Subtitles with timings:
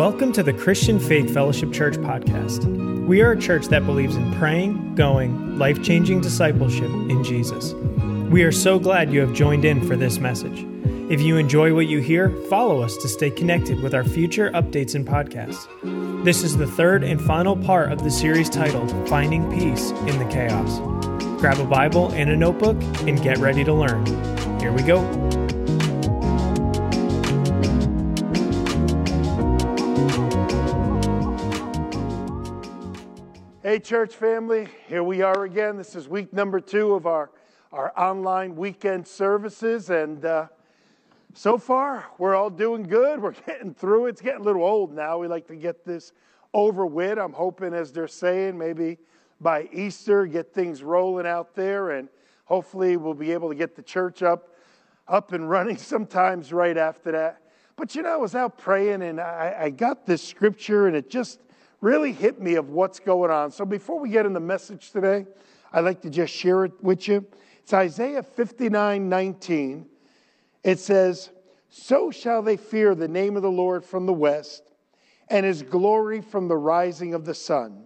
[0.00, 2.64] Welcome to the Christian Faith Fellowship Church podcast.
[3.04, 7.74] We are a church that believes in praying, going, life changing discipleship in Jesus.
[8.30, 10.64] We are so glad you have joined in for this message.
[11.10, 14.94] If you enjoy what you hear, follow us to stay connected with our future updates
[14.94, 15.68] and podcasts.
[16.24, 20.26] This is the third and final part of the series titled Finding Peace in the
[20.30, 20.78] Chaos.
[21.42, 24.06] Grab a Bible and a notebook and get ready to learn.
[24.60, 25.02] Here we go.
[33.80, 35.78] Church family, here we are again.
[35.78, 37.30] This is week number two of our,
[37.72, 39.88] our online weekend services.
[39.88, 40.48] And uh,
[41.32, 43.22] so far, we're all doing good.
[43.22, 44.08] We're getting through it.
[44.10, 45.18] It's getting a little old now.
[45.18, 46.12] We like to get this
[46.52, 47.18] over with.
[47.18, 48.98] I'm hoping, as they're saying, maybe
[49.40, 51.90] by Easter, get things rolling out there.
[51.90, 52.08] And
[52.44, 54.54] hopefully, we'll be able to get the church up,
[55.08, 57.40] up and running sometimes right after that.
[57.76, 61.08] But you know, I was out praying and I, I got this scripture, and it
[61.08, 61.40] just
[61.80, 63.50] really hit me of what's going on.
[63.50, 65.26] So before we get in the message today,
[65.72, 67.26] I'd like to just share it with you.
[67.62, 69.86] It's Isaiah 59 19.
[70.62, 71.30] It says,
[71.68, 74.62] So shall they fear the name of the Lord from the west,
[75.28, 77.84] and his glory from the rising of the sun.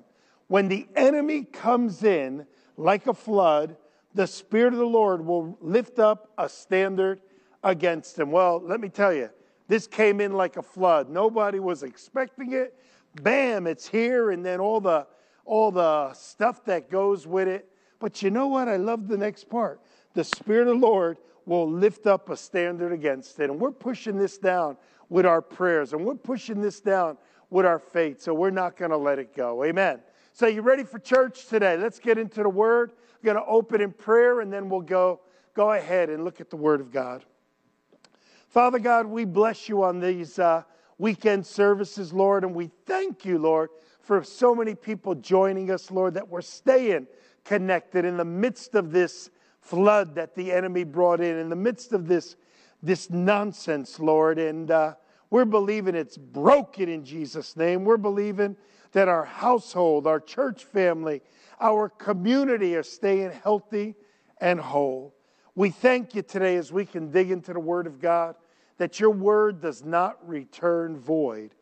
[0.48, 3.76] When the enemy comes in like a flood,
[4.14, 7.20] the Spirit of the Lord will lift up a standard
[7.62, 8.30] against him.
[8.30, 9.30] Well, let me tell you,
[9.68, 11.08] this came in like a flood.
[11.08, 12.78] Nobody was expecting it
[13.22, 15.06] bam, it's here, and then all the
[15.44, 17.68] all the stuff that goes with it.
[17.98, 18.68] But you know what?
[18.68, 19.80] I love the next part.
[20.14, 23.50] The Spirit of the Lord will lift up a standard against it.
[23.50, 24.76] And we're pushing this down
[25.08, 27.18] with our prayers, and we're pushing this down
[27.50, 28.22] with our faith.
[28.22, 29.64] So we're not going to let it go.
[29.64, 30.00] Amen.
[30.32, 31.76] So, you ready for church today?
[31.76, 32.92] Let's get into the Word.
[33.22, 35.20] We're going to open in prayer, and then we'll go,
[35.54, 37.24] go ahead and look at the Word of God.
[38.48, 40.38] Father God, we bless you on these.
[40.38, 40.64] Uh,
[40.98, 42.44] weekend services, Lord.
[42.44, 47.06] And we thank you, Lord, for so many people joining us, Lord, that we're staying
[47.44, 49.30] connected in the midst of this
[49.60, 52.36] flood that the enemy brought in, in the midst of this,
[52.82, 54.38] this nonsense, Lord.
[54.38, 54.94] And uh,
[55.30, 57.84] we're believing it's broken in Jesus' name.
[57.84, 58.56] We're believing
[58.92, 61.22] that our household, our church family,
[61.60, 63.94] our community are staying healthy
[64.40, 65.14] and whole.
[65.54, 68.34] We thank you today as we can dig into the Word of God
[68.78, 71.54] that your word does not return void,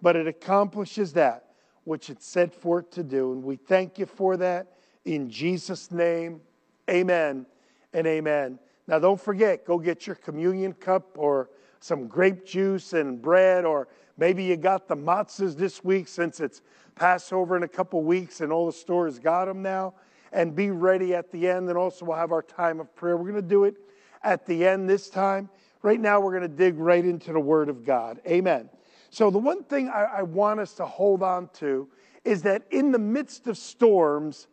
[0.00, 1.46] but it accomplishes that
[1.84, 3.32] which it's set forth to do.
[3.32, 6.40] And we thank you for that in Jesus' name.
[6.88, 7.46] Amen
[7.92, 8.58] and amen.
[8.86, 11.50] Now, don't forget, go get your communion cup or
[11.80, 13.88] some grape juice and bread, or
[14.18, 16.60] maybe you got the matzahs this week since it's
[16.94, 19.94] Passover in a couple weeks and all the stores got them now.
[20.32, 21.68] And be ready at the end.
[21.68, 23.16] And also, we'll have our time of prayer.
[23.16, 23.74] We're going to do it
[24.22, 25.48] at the end this time.
[25.82, 28.20] Right now, we're going to dig right into the Word of God.
[28.26, 28.68] Amen.
[29.10, 31.88] So, the one thing I, I, want us to hold on to
[32.24, 34.46] is that in the midst of storms,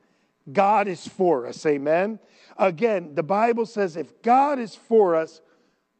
[0.51, 1.66] God is for us.
[1.66, 2.19] Amen.
[2.57, 5.41] Again, the Bible says if God is for us,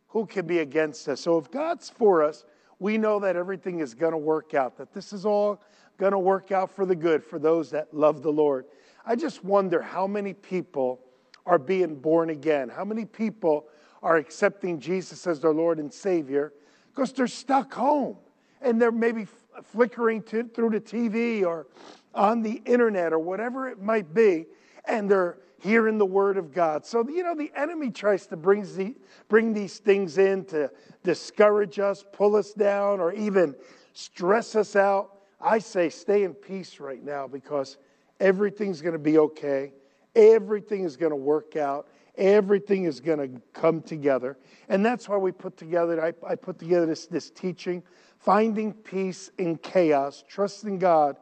[0.08, 1.22] who can be against us?
[1.22, 2.46] So, if God's for us,
[2.80, 5.62] we know that everything is going to work out, that this is all
[5.98, 8.66] going to work out for the good for those that love the Lord.
[9.06, 11.02] I just wonder how many people
[11.46, 13.68] are being born again, how many people
[14.04, 16.54] are accepting Jesus as their Lord and Savior
[16.94, 18.18] because they're stuck home
[18.62, 19.28] and they're maybe
[19.64, 21.68] flickering to, through the TV or
[22.14, 24.46] on the internet or whatever it might be,
[24.86, 26.86] and they're hearing the Word of God.
[26.86, 28.96] So, you know, the enemy tries to bring, the,
[29.28, 30.72] bring these things in to
[31.04, 33.56] discourage us, pull us down, or even
[33.94, 35.20] stress us out.
[35.40, 37.78] I say stay in peace right now because
[38.20, 39.74] everything's going to be okay.
[40.16, 41.88] Everything is going to work out.
[42.18, 44.38] Everything is going to come together.
[44.70, 47.84] And that's why we put together, I, I put together this, this teaching,
[48.20, 51.18] Finding Peace in Chaos, Trusting God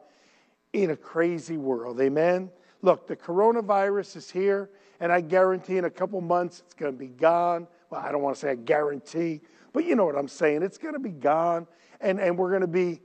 [0.72, 2.00] in a Crazy World.
[2.00, 2.50] Amen?
[2.82, 4.70] Look, the coronavirus is here,
[5.00, 7.66] and I guarantee in a couple months it's going to be gone.
[7.90, 9.40] Well, I don't want to say I guarantee,
[9.72, 10.62] but you know what I'm saying.
[10.62, 11.66] It's going to be gone,
[12.00, 13.00] and, and we're going to be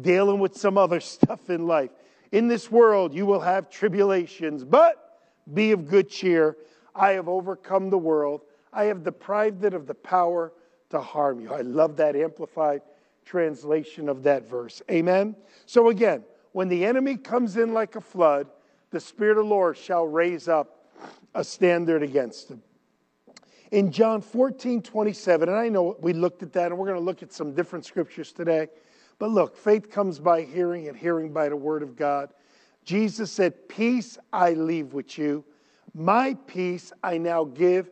[0.00, 1.90] dealing with some other stuff in life.
[2.32, 5.20] In this world, you will have tribulations, but
[5.52, 6.56] be of good cheer.
[6.96, 8.42] I have overcome the world.
[8.72, 10.52] I have deprived it of the power
[10.90, 11.52] to harm you.
[11.52, 12.82] I love that amplified
[13.24, 14.82] translation of that verse.
[14.90, 15.36] Amen.
[15.66, 18.48] So again, when the enemy comes in like a flood,
[18.90, 20.86] the Spirit of the Lord shall raise up
[21.34, 22.62] a standard against him.
[23.72, 27.04] In John 14, 27, and I know we looked at that, and we're going to
[27.04, 28.68] look at some different scriptures today.
[29.18, 32.30] But look, faith comes by hearing, and hearing by the word of God.
[32.84, 35.44] Jesus said, Peace I leave with you
[35.96, 37.90] my peace I now give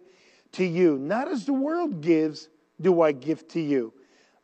[0.52, 0.98] to you.
[0.98, 3.94] Not as the world gives, do I give to you.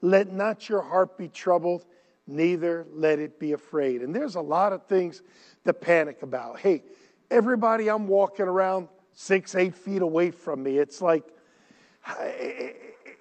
[0.01, 1.85] Let not your heart be troubled,
[2.27, 4.01] neither let it be afraid.
[4.01, 5.23] And there's a lot of things
[5.67, 6.59] to panic about.
[6.59, 6.83] Hey,
[7.31, 11.25] everybody I'm walking around six, eight feet away from me, it's like,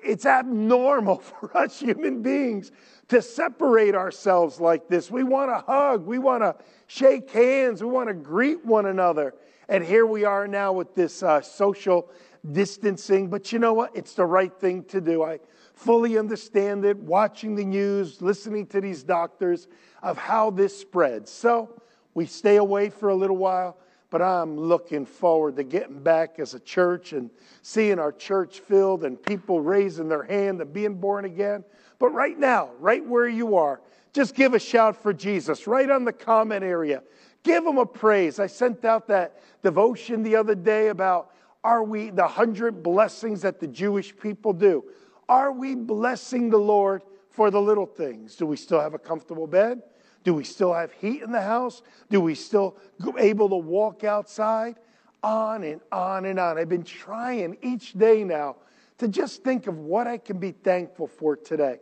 [0.01, 2.71] it's abnormal for us human beings
[3.09, 5.12] to separate ourselves like this.
[5.12, 6.56] We want to hug, we want to
[6.88, 9.33] shake hands, we want to greet one another.
[9.69, 12.10] And here we are now with this uh, social
[12.51, 13.30] distancing.
[13.30, 13.95] But you know what?
[13.95, 15.21] It's the right thing to do.
[15.21, 15.39] I
[15.75, 19.68] fully understand it, watching the news, listening to these doctors
[20.01, 21.30] of how this spreads.
[21.31, 21.80] So
[22.16, 23.77] we stay away for a little while,
[24.10, 27.30] but I'm looking forward to getting back as a church and
[27.62, 31.63] seeing our church filled and people raising their hand and being born again.
[32.00, 33.81] But right now, right where you are,
[34.13, 37.04] just give a shout for Jesus right on the comment area.
[37.44, 38.39] Give them a praise.
[38.39, 41.31] I sent out that devotion the other day about
[41.63, 44.83] are we the hundred blessings that the Jewish people do?
[45.27, 48.36] Are we blessing the Lord for the little things?
[48.36, 49.83] Do we still have a comfortable bed?
[50.24, 51.81] Do we still have heat in the house?
[52.09, 52.77] Do we still
[53.18, 54.75] able to walk outside?
[55.21, 56.57] On and on and on.
[56.57, 58.56] I've been trying each day now
[59.00, 61.80] to just think of what I can be thankful for today.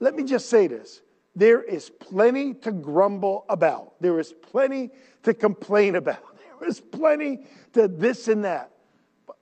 [0.00, 1.00] Let me just say this.
[1.34, 4.00] There is plenty to grumble about.
[4.00, 4.90] There is plenty
[5.22, 6.18] to complain about.
[6.60, 7.40] There is plenty
[7.72, 8.70] to this and that.
[9.26, 9.34] But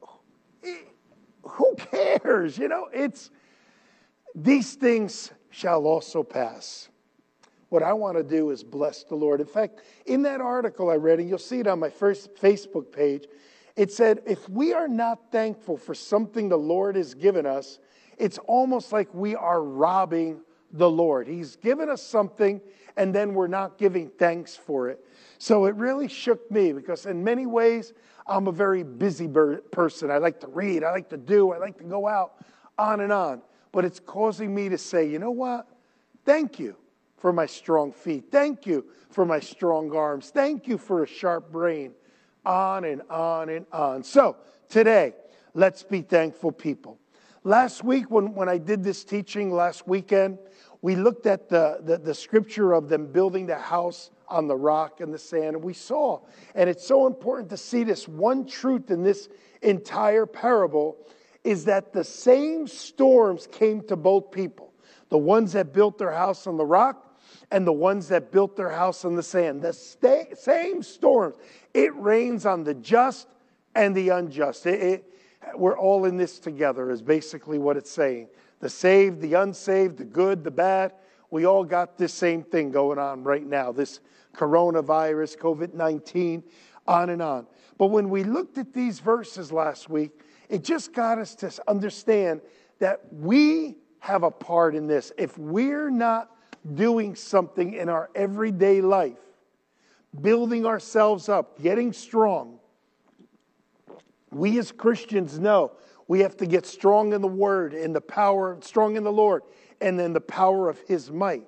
[0.64, 0.74] eh,
[1.42, 2.56] who cares?
[2.56, 3.30] You know, it's
[4.34, 6.88] these things shall also pass.
[7.68, 9.42] What I want to do is bless the Lord.
[9.42, 12.90] In fact, in that article I read, and you'll see it on my first Facebook
[12.90, 13.26] page,
[13.76, 17.78] it said, if we are not thankful for something the Lord has given us,
[18.18, 20.40] it's almost like we are robbing
[20.72, 21.26] the Lord.
[21.28, 22.60] He's given us something,
[22.96, 25.04] and then we're not giving thanks for it.
[25.38, 27.92] So it really shook me because, in many ways,
[28.26, 30.10] I'm a very busy person.
[30.10, 32.44] I like to read, I like to do, I like to go out,
[32.78, 33.42] on and on.
[33.72, 35.66] But it's causing me to say, you know what?
[36.24, 36.76] Thank you
[37.16, 38.26] for my strong feet.
[38.30, 40.30] Thank you for my strong arms.
[40.30, 41.92] Thank you for a sharp brain.
[42.44, 44.02] On and on and on.
[44.02, 44.36] So
[44.68, 45.14] today,
[45.54, 46.98] let's be thankful people.
[47.44, 50.38] Last week, when, when I did this teaching last weekend,
[50.82, 55.00] we looked at the, the, the scripture of them building the house on the rock
[55.00, 56.20] and the sand, and we saw,
[56.54, 59.28] and it's so important to see this one truth in this
[59.62, 60.96] entire parable
[61.42, 64.70] is that the same storms came to both people
[65.08, 67.18] the ones that built their house on the rock
[67.50, 69.60] and the ones that built their house on the sand.
[69.60, 71.36] The same storms.
[71.74, 73.26] It rains on the just
[73.74, 74.66] and the unjust.
[74.66, 75.14] It, it,
[75.56, 78.28] we're all in this together, is basically what it's saying.
[78.60, 80.92] The saved, the unsaved, the good, the bad.
[81.30, 84.00] We all got this same thing going on right now this
[84.34, 86.42] coronavirus, COVID 19,
[86.86, 87.46] on and on.
[87.78, 90.12] But when we looked at these verses last week,
[90.48, 92.40] it just got us to understand
[92.78, 95.12] that we have a part in this.
[95.16, 96.30] If we're not
[96.74, 99.18] doing something in our everyday life,
[100.20, 102.59] building ourselves up, getting strong.
[104.30, 105.72] We as Christians know
[106.08, 109.42] we have to get strong in the Word, in the power, strong in the Lord,
[109.80, 111.46] and then the power of His might.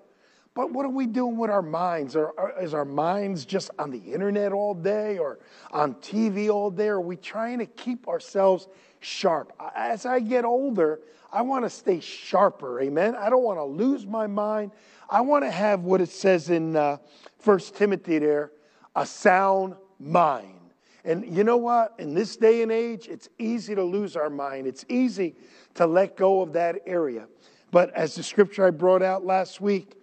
[0.54, 2.14] But what are we doing with our minds?
[2.14, 5.38] Are, are, is our minds just on the internet all day or
[5.70, 6.88] on TV all day?
[6.88, 8.68] Are we trying to keep ourselves
[9.00, 9.52] sharp?
[9.74, 11.00] As I get older,
[11.32, 13.16] I want to stay sharper, amen?
[13.16, 14.72] I don't want to lose my mind.
[15.08, 16.98] I want to have what it says in uh,
[17.74, 18.52] Timothy there
[18.94, 20.61] a sound mind.
[21.04, 21.94] And you know what?
[21.98, 24.66] In this day and age, it's easy to lose our mind.
[24.66, 25.34] It's easy
[25.74, 27.26] to let go of that area.
[27.70, 29.96] But as the scripture I brought out last week,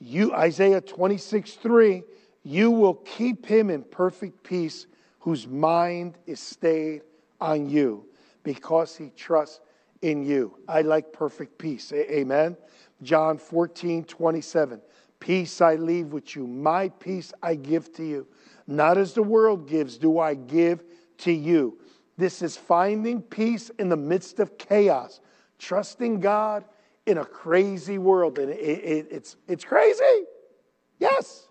[0.00, 2.02] you Isaiah 26, 3,
[2.42, 4.86] you will keep him in perfect peace
[5.20, 7.02] whose mind is stayed
[7.40, 8.04] on you
[8.42, 9.60] because he trusts
[10.02, 10.58] in you.
[10.68, 11.90] I like perfect peace.
[11.92, 12.56] Amen.
[13.02, 14.80] John 14, 27.
[15.18, 18.26] Peace I leave with you, my peace I give to you.
[18.66, 20.82] Not as the world gives, do I give
[21.18, 21.78] to you.
[22.16, 25.20] This is finding peace in the midst of chaos,
[25.58, 26.64] trusting God
[27.06, 28.38] in a crazy world.
[28.38, 30.24] And it, it, it's, it's crazy,
[30.98, 31.48] yes,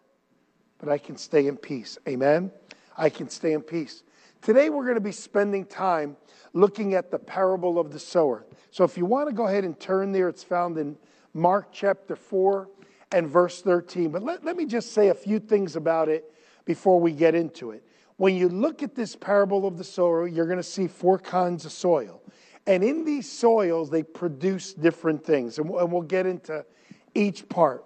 [0.79, 1.97] but I can stay in peace.
[2.07, 2.51] Amen?
[2.97, 4.03] I can stay in peace.
[4.41, 6.17] Today we're going to be spending time
[6.53, 8.45] looking at the parable of the sower.
[8.71, 10.97] So if you want to go ahead and turn there, it's found in
[11.33, 12.69] Mark chapter 4
[13.11, 14.11] and verse 13.
[14.11, 16.32] But let, let me just say a few things about it
[16.65, 17.83] before we get into it.
[18.17, 21.65] When you look at this parable of the sower, you're going to see four kinds
[21.65, 22.21] of soil.
[22.65, 25.57] And in these soils, they produce different things.
[25.57, 26.65] And we'll get into
[27.13, 27.83] each part.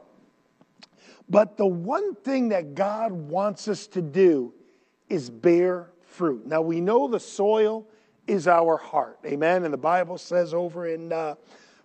[1.30, 4.54] But the one thing that God wants us to do
[5.10, 6.46] is bear fruit.
[6.46, 7.88] Now, we know the soil
[8.28, 9.20] is our heart.
[9.26, 9.64] Amen.
[9.64, 11.36] And the Bible says over in uh,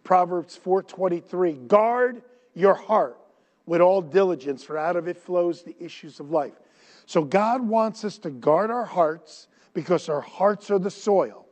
[0.04, 2.22] Proverbs 4:23, guard
[2.54, 3.18] your heart
[3.66, 6.54] with all diligence, for out of it flows the issues of life.
[7.06, 11.46] So God wants us to guard our hearts because our hearts are the soil.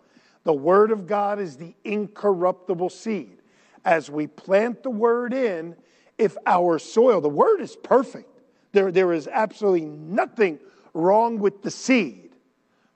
[0.44, 3.38] The Word of God is the incorruptible seed.
[3.84, 5.76] As we plant the Word in,
[6.18, 8.28] if our soil, the Word is perfect,
[8.72, 10.58] there, there is absolutely nothing
[10.94, 12.30] wrong with the seed,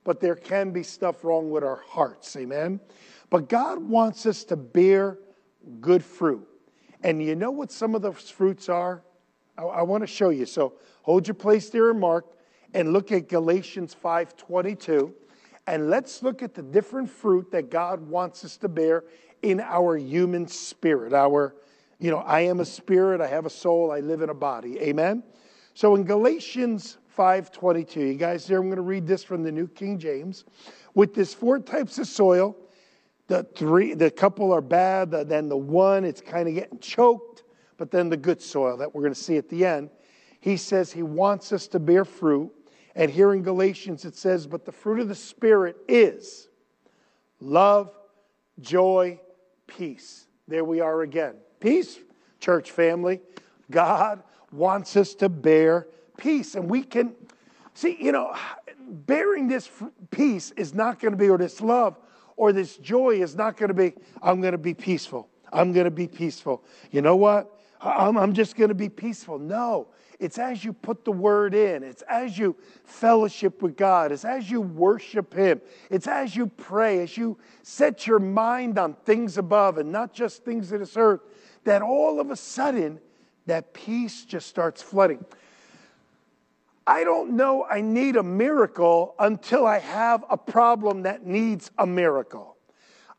[0.04, 2.36] but there can be stuff wrong with our hearts.
[2.36, 2.80] Amen?
[3.30, 5.18] But God wants us to bear
[5.80, 6.46] good fruit.
[7.02, 9.02] And you know what some of those fruits are?
[9.58, 10.46] I, I want to show you.
[10.46, 12.26] So hold your place there Mark
[12.74, 15.14] and look at Galatians 5:22
[15.66, 19.04] and let's look at the different fruit that God wants us to bear
[19.40, 21.14] in our human spirit.
[21.14, 21.54] Our
[22.00, 24.78] you know, I am a spirit, I have a soul, I live in a body.
[24.80, 25.22] Amen.
[25.72, 29.68] So in Galatians 5:22, you guys there I'm going to read this from the New
[29.68, 30.44] King James.
[30.94, 32.56] With this four types of soil,
[33.28, 37.44] the three the couple are bad, then the one it's kind of getting choked,
[37.78, 39.90] but then the good soil that we're going to see at the end.
[40.40, 42.52] He says he wants us to bear fruit
[42.94, 46.48] and here in Galatians it says, But the fruit of the Spirit is
[47.40, 47.90] love,
[48.60, 49.20] joy,
[49.66, 50.26] peace.
[50.46, 51.34] There we are again.
[51.60, 51.98] Peace,
[52.40, 53.20] church family.
[53.70, 54.22] God
[54.52, 56.54] wants us to bear peace.
[56.54, 57.14] And we can,
[57.72, 58.34] see, you know,
[58.78, 59.70] bearing this
[60.10, 61.98] peace is not going to be, or this love,
[62.36, 65.28] or this joy is not going to be, I'm going to be peaceful.
[65.52, 66.64] I'm going to be peaceful.
[66.90, 67.50] You know what?
[67.80, 69.38] I'm, I'm just going to be peaceful.
[69.38, 69.88] No,
[70.20, 74.50] it's as you put the word in, it's as you fellowship with God, it's as
[74.50, 79.78] you worship Him, it's as you pray, as you set your mind on things above
[79.78, 81.20] and not just things of this earth,
[81.64, 83.00] that all of a sudden
[83.46, 85.24] that peace just starts flooding.
[86.86, 91.86] I don't know I need a miracle until I have a problem that needs a
[91.86, 92.56] miracle.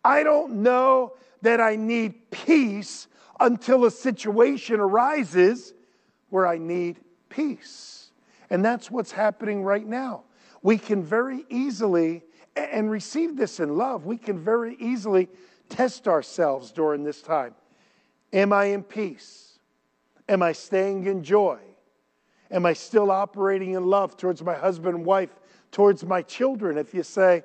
[0.03, 3.07] I don't know that I need peace
[3.39, 5.73] until a situation arises
[6.29, 8.11] where I need peace.
[8.49, 10.23] And that's what's happening right now.
[10.61, 12.23] We can very easily,
[12.55, 15.29] and receive this in love, we can very easily
[15.69, 17.55] test ourselves during this time.
[18.33, 19.59] Am I in peace?
[20.27, 21.59] Am I staying in joy?
[22.51, 25.31] Am I still operating in love towards my husband and wife,
[25.71, 26.77] towards my children?
[26.77, 27.43] If you say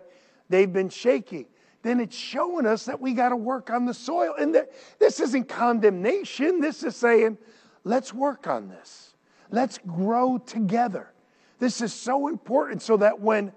[0.48, 1.48] they've been shaky,
[1.82, 4.34] then it's showing us that we got to work on the soil.
[4.38, 6.60] And that this isn't condemnation.
[6.60, 7.38] This is saying,
[7.84, 9.14] let's work on this.
[9.50, 11.12] Let's grow together.
[11.58, 13.52] This is so important so that when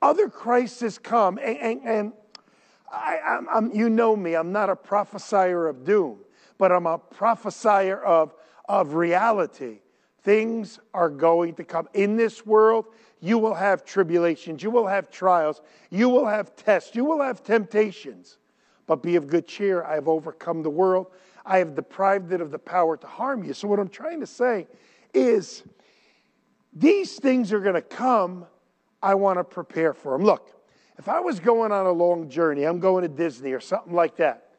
[0.00, 2.12] other crises come, and, and, and
[2.90, 6.18] I, I'm, I'm, you know me, I'm not a prophesier of doom,
[6.58, 8.34] but I'm a prophesier of,
[8.68, 9.80] of reality.
[10.22, 11.88] Things are going to come.
[11.94, 12.86] In this world,
[13.20, 17.42] you will have tribulations, you will have trials, you will have tests, you will have
[17.42, 18.38] temptations.
[18.86, 19.82] But be of good cheer.
[19.82, 21.08] I have overcome the world.
[21.46, 23.54] I have deprived it of the power to harm you.
[23.54, 24.66] So, what I'm trying to say
[25.14, 25.62] is
[26.72, 28.46] these things are going to come.
[29.02, 30.26] I want to prepare for them.
[30.26, 30.52] Look,
[30.98, 34.16] if I was going on a long journey, I'm going to Disney or something like
[34.16, 34.50] that,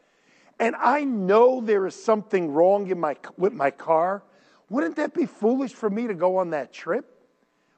[0.59, 4.23] and I know there is something wrong in my, with my car,
[4.69, 7.13] wouldn't that be foolish for me to go on that trip?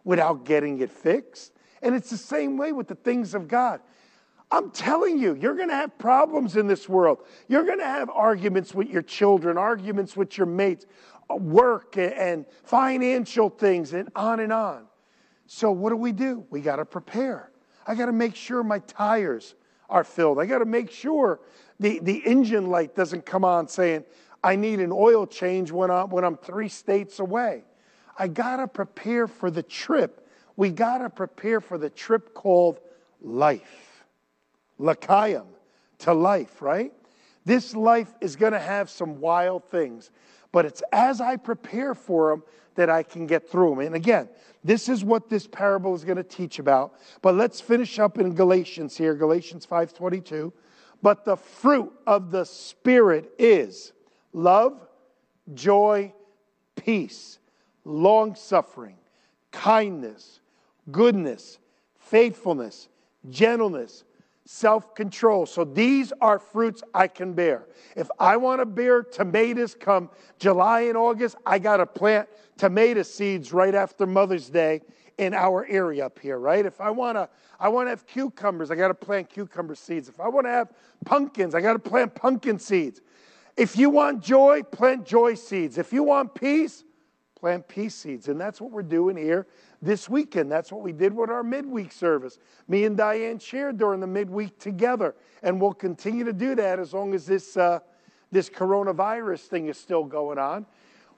[0.04, 1.54] without getting it fixed.
[1.82, 3.80] And it's the same way with the things of God.
[4.52, 7.20] I'm telling you, you're going to have problems in this world.
[7.48, 10.88] You're going to have arguments with your children, arguments with your mates,
[11.30, 14.86] uh, work and financial things, and on and on.
[15.46, 16.46] So, what do we do?
[16.50, 17.52] We got to prepare.
[17.86, 19.56] I got to make sure my tires
[19.90, 20.40] are filled.
[20.40, 21.40] I got to make sure
[21.80, 24.04] the, the engine light doesn't come on saying,
[24.44, 27.64] I need an oil change when I'm, when I'm three states away.
[28.18, 30.28] I got to prepare for the trip.
[30.56, 32.80] We got to prepare for the trip called
[33.22, 33.89] life.
[34.80, 35.44] L'chaim,
[36.00, 36.92] to life, right?
[37.46, 40.10] This life is going to have some wild things,
[40.52, 42.44] but it's as I prepare for them
[42.76, 43.80] that I can get through them.
[43.80, 44.30] And again,
[44.64, 46.94] this is what this parable is going to teach about.
[47.22, 50.54] But let's finish up in Galatians here, Galatians 5:22.
[51.02, 53.94] But the fruit of the spirit is
[54.34, 54.80] love,
[55.54, 56.14] joy,
[56.76, 57.40] peace,
[57.86, 58.98] long suffering,
[59.52, 60.42] kindness,
[60.92, 61.58] goodness,
[61.98, 62.90] faithfulness,
[63.30, 64.04] gentleness,
[64.52, 65.46] self control.
[65.46, 67.68] So these are fruits I can bear.
[67.96, 72.28] If I want to bear tomatoes come July and August, I got to plant
[72.58, 74.82] tomato seeds right after Mother's Day
[75.20, 76.66] in our area up here, right?
[76.66, 77.30] If I want to
[77.60, 80.10] I want to have cucumbers, I got to plant cucumber seeds.
[80.10, 80.74] If I want to have
[81.06, 83.02] pumpkins, I got to plant pumpkin seeds.
[83.56, 85.78] If you want joy, plant joy seeds.
[85.78, 86.86] If you want peace,
[87.36, 88.30] plant peace seeds.
[88.30, 89.46] And that's what we're doing here
[89.82, 90.52] this weekend.
[90.52, 92.38] That's what we did with our midweek service.
[92.68, 95.16] Me and Diane shared during the midweek together.
[95.42, 97.80] And we'll continue to do that as long as this, uh,
[98.32, 100.66] this coronavirus thing is still going on.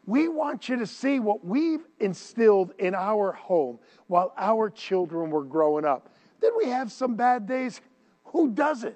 [0.05, 5.43] We want you to see what we've instilled in our home while our children were
[5.43, 6.09] growing up.
[6.39, 7.81] Did we have some bad days.
[8.25, 8.95] Who doesn't?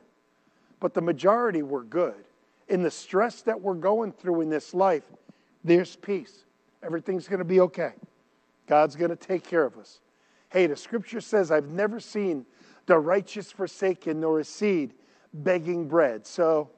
[0.79, 2.25] But the majority were good.
[2.67, 5.03] In the stress that we're going through in this life,
[5.63, 6.45] there's peace.
[6.81, 7.93] Everything's going to be okay.
[8.67, 9.99] God's going to take care of us.
[10.49, 12.45] Hey, the scripture says, I've never seen
[12.85, 14.93] the righteous forsaken nor a seed
[15.33, 16.25] begging bread.
[16.25, 16.69] So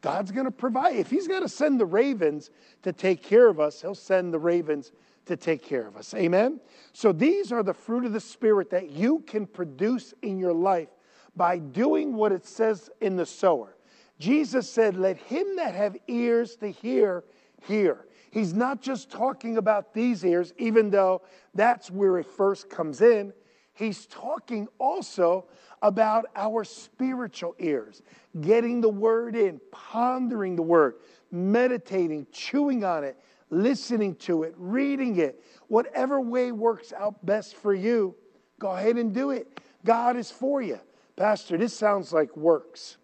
[0.00, 0.96] God's going to provide.
[0.96, 2.50] If He's going to send the ravens
[2.82, 4.92] to take care of us, He'll send the ravens
[5.26, 6.14] to take care of us.
[6.14, 6.60] Amen?
[6.92, 10.88] So these are the fruit of the Spirit that you can produce in your life
[11.36, 13.76] by doing what it says in the sower.
[14.18, 17.24] Jesus said, Let him that have ears to hear,
[17.66, 18.06] hear.
[18.30, 21.22] He's not just talking about these ears, even though
[21.54, 23.32] that's where it first comes in.
[23.72, 25.46] He's talking also
[25.82, 28.02] about our spiritual ears,
[28.40, 30.96] getting the word in, pondering the word,
[31.32, 33.16] meditating, chewing on it,
[33.48, 35.42] listening to it, reading it.
[35.68, 38.14] Whatever way works out best for you,
[38.58, 39.60] go ahead and do it.
[39.84, 40.78] God is for you.
[41.16, 42.96] Pastor, this sounds like works.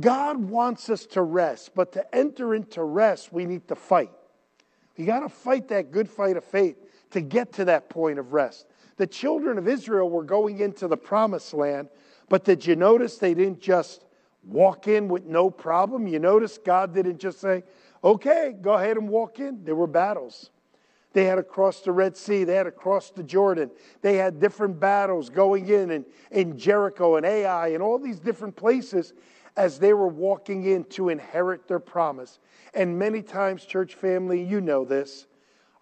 [0.00, 4.10] God wants us to rest, but to enter into rest, we need to fight.
[4.96, 6.76] You got to fight that good fight of faith
[7.10, 8.66] to get to that point of rest.
[8.96, 11.88] The children of Israel were going into the promised land,
[12.28, 14.04] but did you notice they didn't just
[14.44, 16.06] walk in with no problem?
[16.06, 17.62] You notice God didn't just say,
[18.02, 19.64] okay, go ahead and walk in.
[19.64, 20.50] There were battles.
[21.12, 22.44] They had to cross the Red Sea.
[22.44, 23.70] They had to cross the Jordan.
[24.00, 28.56] They had different battles going in and in Jericho and Ai and all these different
[28.56, 29.12] places
[29.56, 32.38] as they were walking in to inherit their promise.
[32.74, 35.26] And many times, church family, you know this,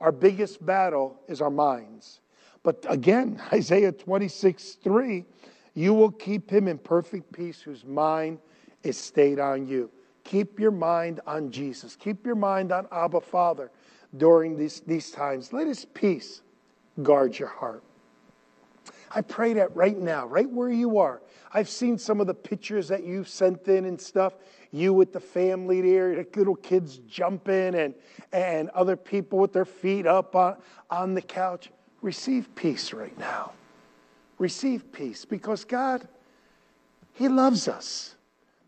[0.00, 2.20] our biggest battle is our minds.
[2.62, 5.24] But again, Isaiah 26, 3,
[5.74, 8.38] you will keep him in perfect peace whose mind
[8.82, 9.90] is stayed on you.
[10.24, 11.96] Keep your mind on Jesus.
[11.96, 13.70] Keep your mind on Abba Father
[14.16, 15.52] during these, these times.
[15.52, 16.42] Let his peace
[17.02, 17.84] guard your heart.
[19.10, 21.20] I pray that right now, right where you are.
[21.52, 24.34] I've seen some of the pictures that you've sent in and stuff.
[24.70, 27.94] You with the family there, the little kids jumping, and,
[28.32, 30.56] and other people with their feet up on,
[30.90, 31.70] on the couch.
[32.02, 33.52] Receive peace right now.
[34.38, 36.06] Receive peace because God,
[37.14, 38.14] He loves us.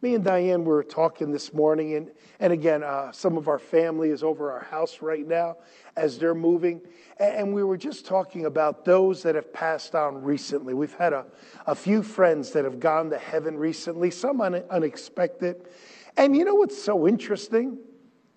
[0.03, 2.11] Me and Diane were talking this morning, and,
[2.43, 5.59] and again, uh, some of our family is over our house right now
[5.97, 6.81] as they're moving.
[7.21, 10.75] And, we were just talking about those that have passed on recently.
[10.75, 11.25] We've had a,
[11.69, 15.69] a few friends that have gone to heaven recently, some un, unexpected.
[16.17, 17.79] And you know what's so interesting?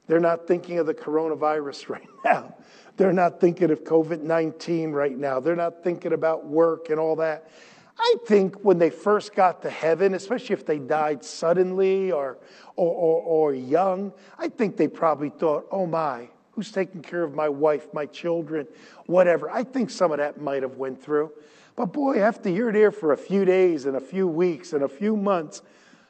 [0.06, 2.54] They're not thinking of the coronavirus right now.
[2.98, 5.40] They're not thinking of COVID 19 right now.
[5.40, 7.50] They're not thinking about work and all that.
[7.98, 12.38] I think when they first got to heaven, especially if they died suddenly or,
[12.76, 17.34] or, or, or, young, I think they probably thought, oh my, who's taking care of
[17.34, 18.68] my wife, my children,
[19.06, 19.50] whatever.
[19.50, 21.32] I think some of that might have went through.
[21.76, 24.90] But boy, after you're there for a few days and a few weeks and a
[24.90, 25.62] few months,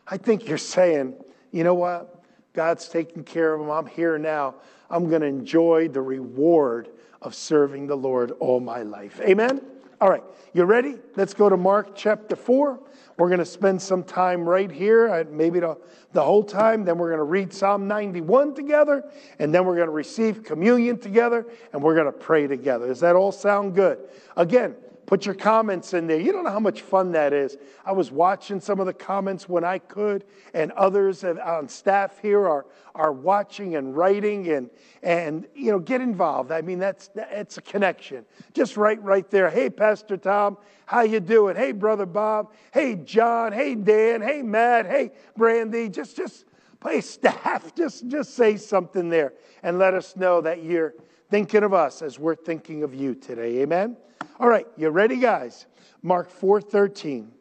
[0.08, 1.16] I think you're saying,
[1.52, 2.24] you know what?
[2.54, 3.70] God's taking care of them.
[3.70, 4.56] I'm here now.
[4.90, 6.90] I'm going to enjoy the reward
[7.22, 9.20] of serving the Lord all my life.
[9.22, 9.62] Amen?
[10.02, 10.96] All right, you ready?
[11.16, 12.80] Let's go to Mark chapter 4.
[13.18, 15.78] We're going to spend some time right here, uh, maybe the,
[16.12, 16.84] the whole time.
[16.84, 20.98] Then we're going to read Psalm 91 together, and then we're going to receive communion
[20.98, 22.88] together, and we're going to pray together.
[22.88, 24.00] Does that all sound good?
[24.36, 26.20] Again, Put your comments in there.
[26.20, 27.58] You don't know how much fun that is.
[27.86, 32.48] I was watching some of the comments when I could, and others on staff here
[32.48, 32.66] are,
[32.96, 34.70] are watching and writing and,
[35.04, 36.52] and you know, get involved.
[36.52, 38.26] I mean, that's, that's a connection.
[38.54, 39.50] Just right, right there.
[39.50, 41.56] Hey, Pastor Tom, how you doing?
[41.56, 42.54] Hey, Brother Bob.
[42.74, 43.54] Hey, John.
[43.54, 44.22] Hey, Dan.
[44.22, 44.88] Hey, Matt.
[44.88, 45.90] Hey, Brandy.
[45.90, 46.46] Just, just,
[46.86, 47.74] play staff.
[47.76, 50.94] Just, just say something there and let us know that you're
[51.32, 53.62] thinking of us as we're thinking of you today.
[53.62, 53.98] Amen?
[54.40, 55.66] All right, you ready, guys?
[56.02, 57.32] Mark 4:13.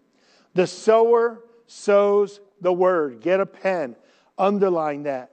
[0.55, 3.21] The sower sows the word.
[3.21, 3.97] Get a pen,
[4.39, 5.33] underline that.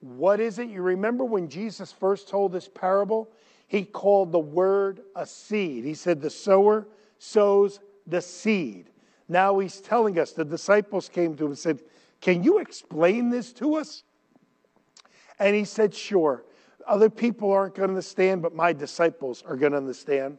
[0.00, 0.68] What is it?
[0.68, 3.30] You remember when Jesus first told this parable?
[3.66, 5.84] He called the word a seed.
[5.84, 6.86] He said, The sower
[7.18, 8.90] sows the seed.
[9.28, 11.82] Now he's telling us, the disciples came to him and said,
[12.20, 14.04] Can you explain this to us?
[15.38, 16.44] And he said, Sure.
[16.86, 20.38] Other people aren't going to understand, but my disciples are going to understand.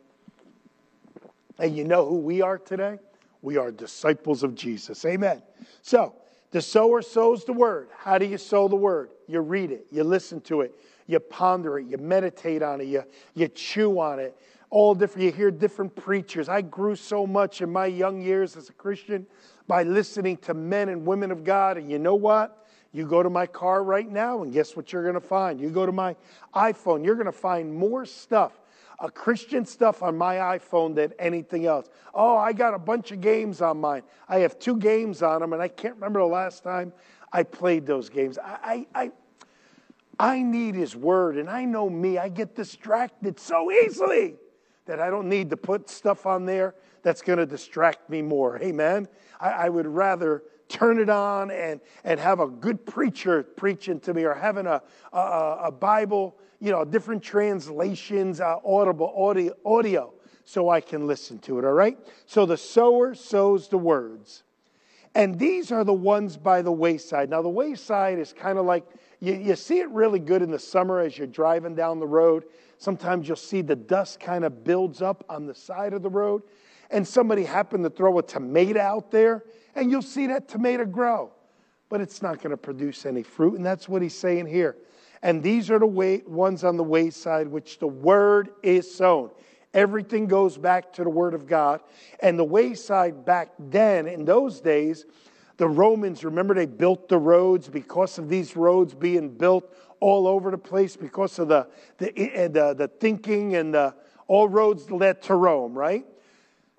[1.59, 2.97] And you know who we are today?
[3.41, 5.05] We are disciples of Jesus.
[5.05, 5.43] Amen.
[5.81, 6.15] So,
[6.51, 7.89] the sower sows the word.
[7.95, 9.09] How do you sow the word?
[9.27, 10.73] You read it, you listen to it,
[11.05, 13.03] you ponder it, you meditate on it, you,
[13.35, 14.35] you chew on it.
[14.71, 16.49] All different, you hear different preachers.
[16.49, 19.27] I grew so much in my young years as a Christian
[19.67, 21.77] by listening to men and women of God.
[21.77, 22.67] And you know what?
[22.91, 25.59] You go to my car right now, and guess what you're going to find?
[25.61, 26.15] You go to my
[26.55, 28.59] iPhone, you're going to find more stuff,
[28.99, 31.89] uh, Christian stuff on my iPhone than anything else.
[32.13, 34.03] Oh, I got a bunch of games on mine.
[34.27, 36.91] I have two games on them, and I can't remember the last time
[37.31, 38.37] I played those games.
[38.37, 39.11] I, I, I,
[40.19, 44.35] I need His Word, and I know me, I get distracted so easily
[44.85, 48.59] that I don't need to put stuff on there that's going to distract me more.
[48.61, 49.07] Amen.
[49.39, 54.13] I, I would rather turn it on and, and have a good preacher preaching to
[54.13, 54.81] me or having a,
[55.13, 60.13] a, a Bible, you know, different translations, uh, audible audio, audio,
[60.45, 61.97] so I can listen to it, all right?
[62.25, 64.43] So the sower sows the words.
[65.15, 67.29] And these are the ones by the wayside.
[67.29, 68.85] Now, the wayside is kind of like
[69.19, 72.45] you, you see it really good in the summer as you're driving down the road.
[72.77, 76.43] Sometimes you'll see the dust kind of builds up on the side of the road.
[76.91, 79.43] And somebody happened to throw a tomato out there
[79.75, 81.31] and you'll see that tomato grow.
[81.89, 84.77] But it's not going to produce any fruit, and that's what he's saying here.
[85.21, 89.31] And these are the way, ones on the wayside which the word is sown.
[89.73, 91.81] Everything goes back to the word of God.
[92.21, 95.05] And the wayside back then, in those days,
[95.57, 100.51] the Romans, remember, they built the roads because of these roads being built all over
[100.51, 103.93] the place because of the, the, eh, the, the thinking and the,
[104.27, 106.05] all roads led to Rome, right?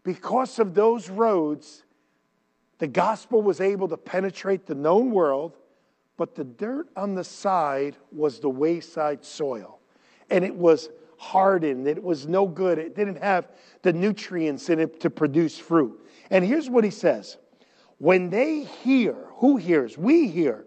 [0.03, 1.85] Because of those roads,
[2.79, 5.59] the gospel was able to penetrate the known world,
[6.21, 9.81] but the dirt on the side was the wayside soil.
[10.29, 13.49] And it was hardened, it was no good, it didn't have
[13.81, 15.99] the nutrients in it to produce fruit.
[16.29, 17.39] And here's what he says
[17.97, 19.97] when they hear, who hears?
[19.97, 20.67] We hear.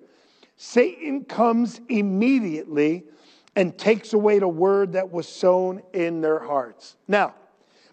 [0.57, 3.03] Satan comes immediately
[3.55, 6.95] and takes away the word that was sown in their hearts.
[7.07, 7.35] Now,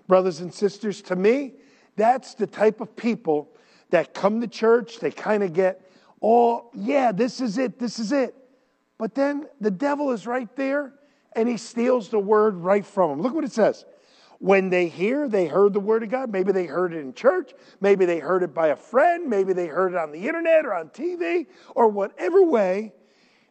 [0.08, 1.56] brothers and sisters, to me,
[1.94, 3.50] that's the type of people
[3.90, 5.89] that come to church, they kind of get,
[6.22, 8.34] oh, yeah, this is it, this is it.
[8.98, 10.92] But then the devil is right there
[11.34, 13.22] and he steals the word right from them.
[13.22, 13.84] Look what it says.
[14.40, 16.30] When they hear, they heard the word of God.
[16.30, 17.52] Maybe they heard it in church.
[17.80, 19.28] Maybe they heard it by a friend.
[19.28, 22.92] Maybe they heard it on the internet or on TV or whatever way.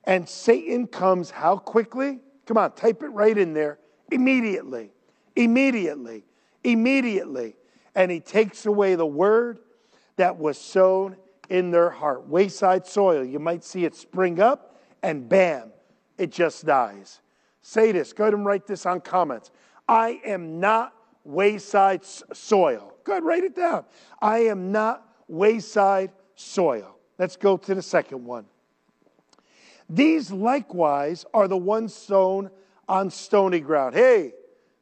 [0.03, 2.19] And Satan comes how quickly?
[2.47, 3.77] Come on, type it right in there.
[4.11, 4.91] Immediately.
[5.35, 6.25] Immediately.
[6.63, 7.55] Immediately.
[7.93, 9.59] And he takes away the word
[10.15, 11.15] that was sown
[11.49, 12.27] in their heart.
[12.27, 15.71] Wayside soil, you might see it spring up and bam,
[16.17, 17.21] it just dies.
[17.61, 19.51] Say this, go ahead and write this on comments.
[19.87, 22.93] I am not wayside soil.
[23.03, 23.85] Good, write it down.
[24.21, 26.95] I am not wayside soil.
[27.17, 28.45] Let's go to the second one.
[29.89, 32.51] These likewise are the ones sown
[32.87, 33.95] on stony ground.
[33.95, 34.33] Hey,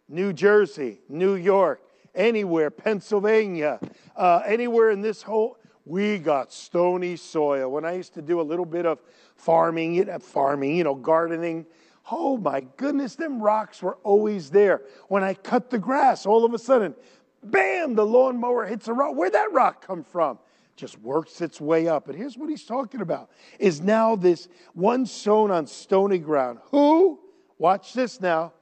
[0.10, 1.82] New Jersey, New York,
[2.14, 3.80] anywhere, Pennsylvania,
[4.16, 7.72] uh, anywhere in this whole, we got stony soil.
[7.72, 9.00] When I used to do a little bit of
[9.36, 11.66] farming, you know, farming, you know, gardening,
[12.12, 14.82] oh my goodness, them rocks were always there.
[15.08, 16.94] When I cut the grass, all of a sudden,
[17.42, 19.16] bam, the lawnmower hits a rock.
[19.16, 20.40] Where'd that rock come from?
[20.76, 22.08] Just works its way up.
[22.08, 26.60] And here's what he's talking about is now this one sown on stony ground.
[26.66, 27.20] Who?
[27.58, 28.54] Watch this now.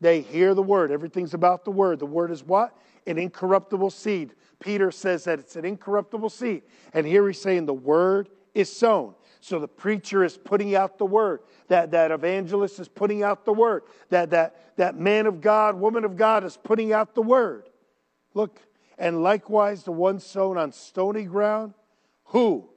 [0.00, 0.90] They hear the word.
[0.90, 1.98] Everything's about the word.
[1.98, 2.76] The word is what?
[3.06, 4.34] An incorruptible seed.
[4.60, 6.62] Peter says that it's an incorruptible seed.
[6.92, 9.14] And here he's saying the word is sown.
[9.40, 11.40] So the preacher is putting out the word.
[11.68, 13.82] That, that evangelist is putting out the word.
[14.08, 17.68] That, that, that man of God, woman of God is putting out the word.
[18.34, 18.60] Look,
[18.98, 21.74] and likewise the one sown on stony ground,
[22.24, 22.68] who,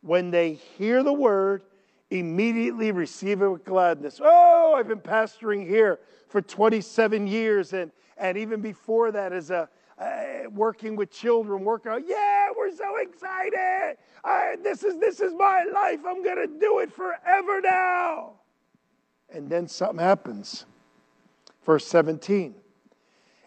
[0.00, 1.62] when they hear the word,
[2.10, 4.20] immediately receive it with gladness.
[4.22, 9.68] Oh, I've been pastoring here for 27 years, and, and even before that, as a
[9.98, 13.96] uh, working with children, working yeah, we're so excited.
[14.24, 16.00] I, this, is, this is my life.
[16.06, 18.34] I'm to do it forever now.
[19.30, 20.66] And then something happens.
[21.64, 22.54] Verse 17.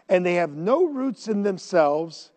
[0.08, 2.32] And they have no roots in themselves,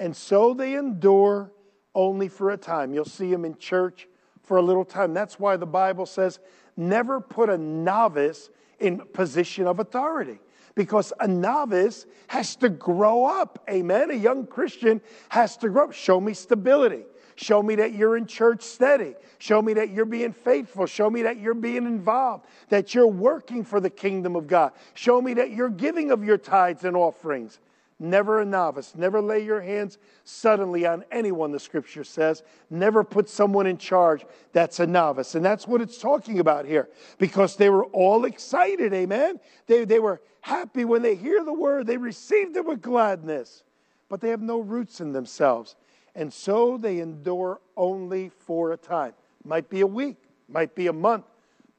[0.00, 1.52] and so they endure
[1.94, 2.92] only for a time.
[2.92, 4.08] You'll see them in church
[4.42, 5.14] for a little time.
[5.14, 6.40] That's why the Bible says
[6.76, 10.40] never put a novice in position of authority
[10.74, 13.62] because a novice has to grow up.
[13.68, 14.10] Amen.
[14.10, 15.92] A young Christian has to grow up.
[15.92, 17.04] Show me stability.
[17.36, 19.14] Show me that you're in church steady.
[19.38, 20.86] Show me that you're being faithful.
[20.86, 24.72] Show me that you're being involved, that you're working for the kingdom of God.
[24.94, 27.58] Show me that you're giving of your tithes and offerings.
[28.02, 28.94] Never a novice.
[28.96, 32.42] Never lay your hands suddenly on anyone, the scripture says.
[32.68, 35.36] Never put someone in charge that's a novice.
[35.36, 36.88] And that's what it's talking about here
[37.18, 39.38] because they were all excited, amen?
[39.68, 43.62] They, they were happy when they hear the word, they received it with gladness,
[44.08, 45.76] but they have no roots in themselves.
[46.16, 49.12] And so they endure only for a time.
[49.44, 50.16] Might be a week,
[50.48, 51.26] might be a month,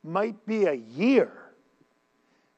[0.06, 1.34] might be a year.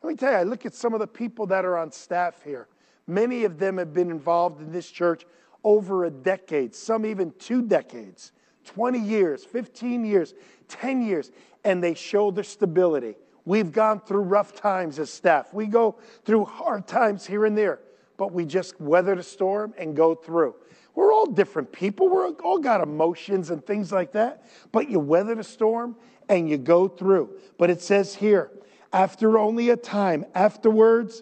[0.04, 2.44] Let me tell you, I look at some of the people that are on staff
[2.44, 2.68] here.
[3.08, 5.26] Many of them have been involved in this church
[5.64, 8.32] over a decade, some even two decades,
[8.66, 10.34] 20 years, 15 years,
[10.68, 11.32] 10 years,
[11.64, 13.16] and they show their stability.
[13.46, 15.54] We've gone through rough times as staff.
[15.54, 17.80] We go through hard times here and there,
[18.18, 20.56] but we just weather the storm and go through.
[20.96, 22.10] We're all different people.
[22.10, 25.96] We're all got emotions and things like that, but you weather the storm
[26.30, 27.38] and you go through.
[27.58, 28.52] But it says here,
[28.94, 31.22] after only a time, afterwards,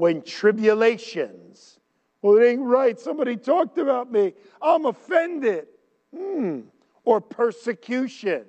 [0.00, 1.78] when tribulations,
[2.22, 2.98] well, it ain't right.
[2.98, 4.34] Somebody talked about me.
[4.60, 5.66] I'm offended.
[6.16, 6.60] Hmm.
[7.04, 8.44] Or persecution.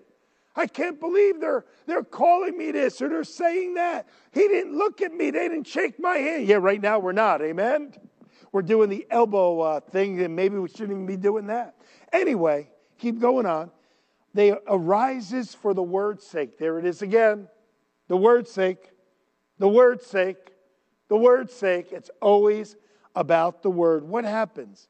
[0.55, 4.07] I can't believe they're, they're calling me this or they're saying that.
[4.31, 5.31] He didn't look at me.
[5.31, 6.47] They didn't shake my hand.
[6.47, 7.41] Yeah, right now we're not.
[7.41, 7.93] Amen?
[8.51, 11.75] We're doing the elbow uh, thing, and maybe we shouldn't even be doing that.
[12.11, 13.71] Anyway, keep going on.
[14.33, 16.57] They arises for the word's sake.
[16.57, 17.47] There it is again.
[18.09, 18.91] The word's sake.
[19.57, 20.50] The word's sake.
[21.11, 21.91] The word's sake.
[21.91, 22.77] It's always
[23.17, 24.07] about the word.
[24.07, 24.87] What happens?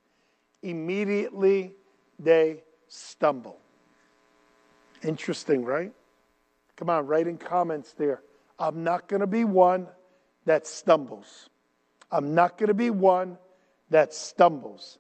[0.62, 1.74] Immediately
[2.20, 3.58] they stumble.
[5.02, 5.92] Interesting, right?
[6.76, 8.22] Come on, write in comments there.
[8.60, 9.88] I'm not going to be one
[10.46, 11.50] that stumbles.
[12.12, 13.40] I'm not going to be one
[13.90, 15.00] that stumbles.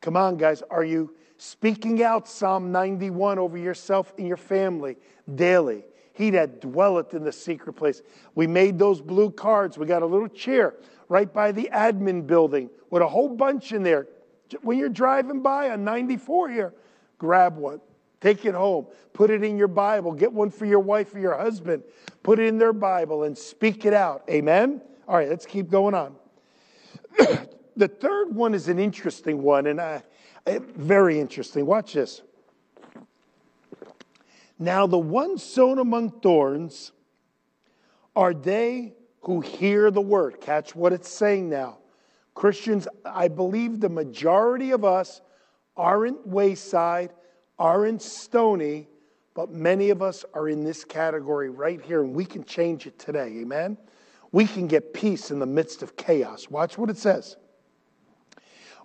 [0.00, 0.62] Come on, guys.
[0.70, 4.98] Are you speaking out Psalm 91 over yourself and your family
[5.34, 5.82] daily?
[6.20, 8.02] He that dwelleth in the secret place.
[8.34, 9.78] We made those blue cards.
[9.78, 10.74] We got a little chair
[11.08, 14.06] right by the admin building with a whole bunch in there.
[14.60, 16.74] When you're driving by on 94 here,
[17.16, 17.80] grab one.
[18.20, 18.86] Take it home.
[19.14, 20.12] Put it in your Bible.
[20.12, 21.82] Get one for your wife or your husband.
[22.22, 24.22] Put it in their Bible and speak it out.
[24.28, 24.82] Amen?
[25.08, 26.16] All right, let's keep going on.
[27.76, 30.02] the third one is an interesting one, and I,
[30.44, 31.64] eh, very interesting.
[31.64, 32.20] Watch this.
[34.62, 36.92] Now, the ones sown among thorns
[38.14, 38.92] are they
[39.22, 40.38] who hear the word.
[40.38, 41.78] Catch what it's saying now.
[42.34, 45.22] Christians, I believe the majority of us
[45.78, 47.14] aren't wayside,
[47.58, 48.86] aren't stony,
[49.32, 52.98] but many of us are in this category right here, and we can change it
[52.98, 53.38] today.
[53.40, 53.78] Amen?
[54.30, 56.50] We can get peace in the midst of chaos.
[56.50, 57.38] Watch what it says.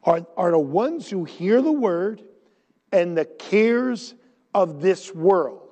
[0.06, 2.24] Are, are the ones who hear the word
[2.94, 4.16] and the cares
[4.54, 5.65] of this world.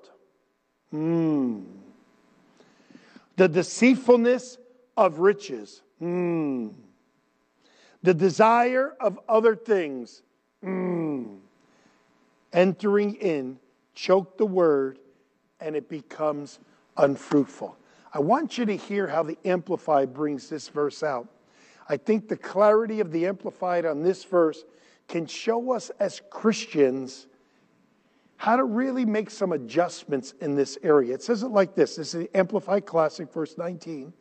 [0.93, 1.62] Hmm
[3.36, 4.58] the deceitfulness
[4.95, 6.73] of riches, mm.
[8.03, 10.21] the desire of other things,
[10.63, 11.38] mm.
[12.51, 13.58] entering in,
[13.95, 14.99] choke the word,
[15.60, 16.60] and it becomes
[16.97, 17.75] unfruitful.
[18.13, 21.27] I want you to hear how the Amplified brings this verse out.
[21.89, 24.63] I think the clarity of the Amplified on this verse
[25.08, 27.27] can show us as Christians
[28.37, 31.13] how to really make some adjustments in this area.
[31.13, 34.13] It says it like this this is the Amplified Classic, verse 19.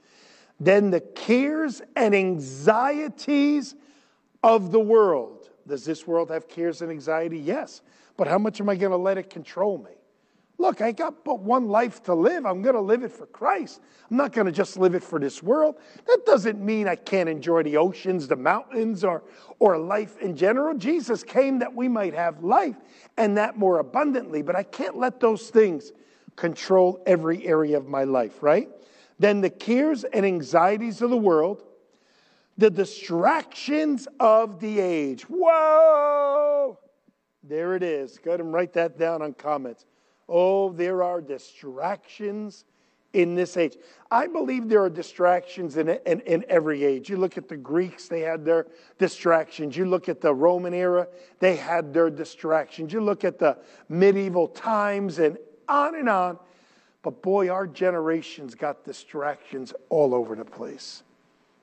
[0.61, 3.75] Then the cares and anxieties
[4.43, 5.51] of the world.
[5.67, 7.39] Does this world have cares and anxiety?
[7.39, 7.83] Yes.
[8.17, 9.93] But how much am I going to let it control me?
[10.63, 12.47] Look, I got but one life to live.
[12.47, 13.81] I'm going to live it for Christ.
[14.09, 15.75] I'm not going to just live it for this world.
[16.07, 19.25] That doesn't mean I can't enjoy the oceans, the mountains, or,
[19.59, 20.79] or life in general.
[20.79, 22.77] Jesus came that we might have life
[23.17, 25.91] and that more abundantly, but I can't let those things
[26.37, 28.69] control every area of my life, right?
[29.19, 31.65] Then the cares and anxieties of the world,
[32.57, 35.23] the distractions of the age.
[35.23, 36.79] Whoa!
[37.43, 38.19] There it is.
[38.19, 39.87] Go ahead and write that down on comments.
[40.35, 42.65] Oh, there are distractions
[43.13, 43.77] in this age.
[44.11, 47.11] I believe there are distractions in, in, in, every age.
[47.11, 48.67] You look at the Greeks, they had their
[48.99, 49.77] distractions.
[49.77, 51.07] You look at the Roman era,
[51.39, 52.95] they had their distractions.
[52.95, 53.59] You look at the
[53.91, 55.37] medieval times and
[55.69, 56.39] on and on.
[57.03, 61.03] But boy, our generation's got distractions all over the place.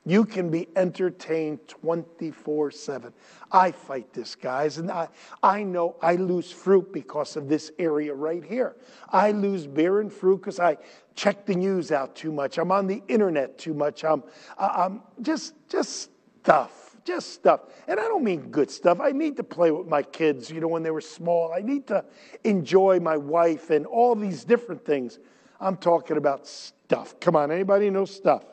[0.10, 3.14] You can be entertained 24 7.
[3.52, 5.08] I fight this, guys, and I,
[5.44, 8.76] I know I lose fruit because of this area right here.
[9.10, 10.78] I lose beer and fruit because I
[11.14, 12.58] check the news out too much.
[12.58, 14.04] I'm on the internet too much.
[14.04, 14.24] I'm,
[14.58, 16.10] I'm just, just
[16.42, 17.60] stuff, just stuff.
[17.88, 19.00] And I don't mean good stuff.
[19.00, 21.54] I need to play with my kids, you know, when they were small.
[21.54, 22.04] I need to
[22.44, 25.20] enjoy my wife and all these different things.
[25.60, 27.20] I'm talking about stuff.
[27.20, 28.44] Come on, anybody know stuff?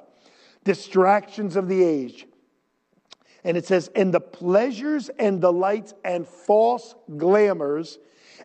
[0.67, 2.27] Distractions of the age.
[3.45, 7.99] And it says, and the pleasures and delights and false glamours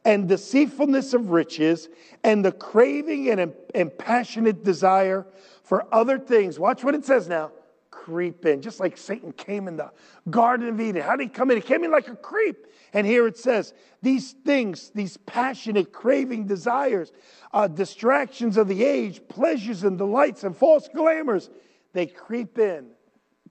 [0.05, 1.89] and deceitfulness of riches
[2.23, 5.25] and the craving and, and passionate desire
[5.63, 6.59] for other things.
[6.59, 7.51] Watch what it says now
[7.89, 9.91] creep in, just like Satan came in the
[10.29, 11.01] Garden of Eden.
[11.01, 11.57] How did he come in?
[11.57, 12.67] He came in like a creep.
[12.93, 17.11] And here it says, these things, these passionate, craving desires,
[17.53, 21.49] uh, distractions of the age, pleasures and delights and false glamours,
[21.93, 22.87] they creep in.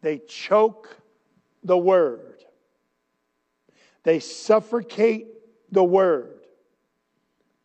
[0.01, 0.97] They choke
[1.63, 2.45] the word.
[4.03, 5.29] They suffocate
[5.71, 6.47] the word.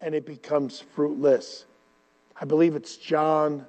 [0.02, 1.66] And it becomes fruitless.
[2.40, 3.66] I believe it's John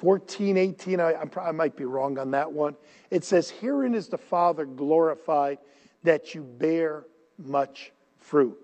[0.00, 1.00] 14, 18.
[1.00, 2.76] I, I might be wrong on that one.
[3.10, 5.58] It says, Herein is the Father glorified
[6.02, 7.04] that you bear
[7.38, 8.58] much fruit.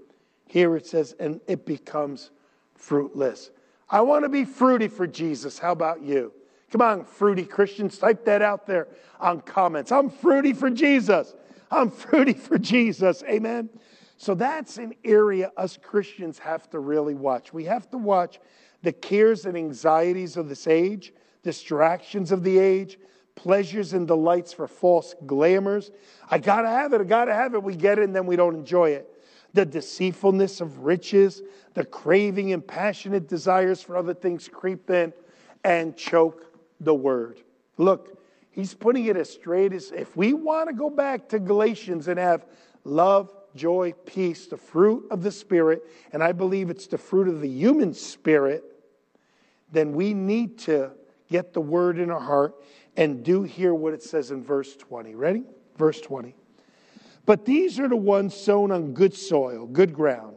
[0.47, 2.31] Here it says, and it becomes
[2.75, 3.51] fruitless.
[3.89, 5.59] I want to be fruity for Jesus.
[5.59, 6.33] How about you?
[6.71, 9.91] Come on, fruity Christians, type that out there on comments.
[9.91, 11.35] I'm fruity for Jesus.
[11.71, 13.23] I'm fruity for Jesus.
[13.29, 13.69] Amen.
[14.17, 17.53] So that's an area us Christians have to really watch.
[17.53, 18.39] We have to watch
[18.83, 22.99] the cares and anxieties of this age, distractions of the age,
[23.35, 25.91] pleasures and delights for false glamours.
[26.31, 27.01] I got to have it.
[27.01, 27.63] I got to have it.
[27.63, 29.09] We get it and then we don't enjoy it.
[29.55, 31.43] The deceitfulness of riches,
[31.75, 35.13] the craving and passionate desires for other things creep in
[35.65, 36.50] and choke
[36.81, 37.41] the word.
[37.77, 38.19] Look,
[38.51, 42.19] he's putting it as straight as if we want to go back to Galatians and
[42.19, 42.47] have
[42.85, 47.41] love, joy, peace, the fruit of the Spirit, and I believe it's the fruit of
[47.41, 48.65] the human spirit,
[49.73, 50.91] then we need to
[51.29, 52.55] get the word in our heart
[52.97, 55.15] and do hear what it says in verse 20.
[55.15, 55.45] Ready?
[55.77, 56.35] Verse 20.
[57.25, 60.37] But these are the ones sown on good soil, good ground.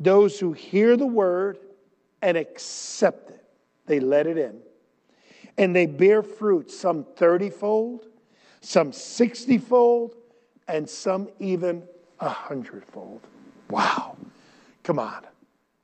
[0.00, 1.58] Those who hear the word
[2.20, 3.44] and accept it,
[3.86, 4.60] they let it in.
[5.58, 5.96] And they mm.
[5.96, 8.06] bear fruit, some 30 fold,
[8.60, 10.16] some 60 fold,
[10.68, 11.82] and some even
[12.20, 13.20] a hundredfold.
[13.70, 14.16] Wow.
[14.82, 15.26] Come on.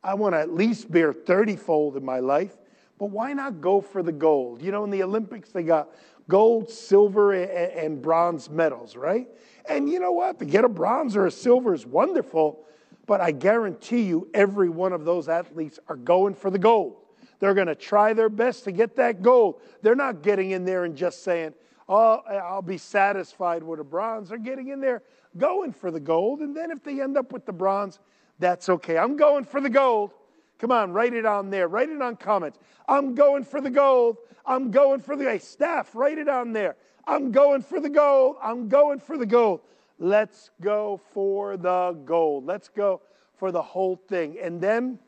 [0.02, 2.56] I want to at least bear 30 fold in my life.
[2.98, 4.62] But why not go for the gold?
[4.62, 5.88] You know, in the Olympics, they got
[6.28, 9.28] gold, silver, and bronze medals, right?
[9.68, 10.38] And you know what?
[10.40, 12.64] To get a bronze or a silver is wonderful,
[13.06, 16.96] but I guarantee you every one of those athletes are going for the gold.
[17.40, 19.60] They're going to try their best to get that gold.
[19.82, 21.54] They're not getting in there and just saying,
[21.88, 24.28] oh, I'll be satisfied with a bronze.
[24.28, 25.02] They're getting in there
[25.36, 26.40] going for the gold.
[26.40, 27.98] And then if they end up with the bronze,
[28.38, 28.98] that's okay.
[28.98, 30.12] I'm going for the gold.
[30.58, 31.68] Come on, write it on there.
[31.68, 32.58] Write it on comments.
[32.88, 34.16] I'm going for the gold.
[34.44, 35.94] I'm going for the hey, staff.
[35.94, 36.76] Write it on there.
[37.06, 38.36] I'm going for the gold.
[38.42, 39.60] I'm going for the gold.
[39.98, 42.46] Let's go for the gold.
[42.46, 43.02] Let's go
[43.36, 44.38] for the whole thing.
[44.42, 44.98] And then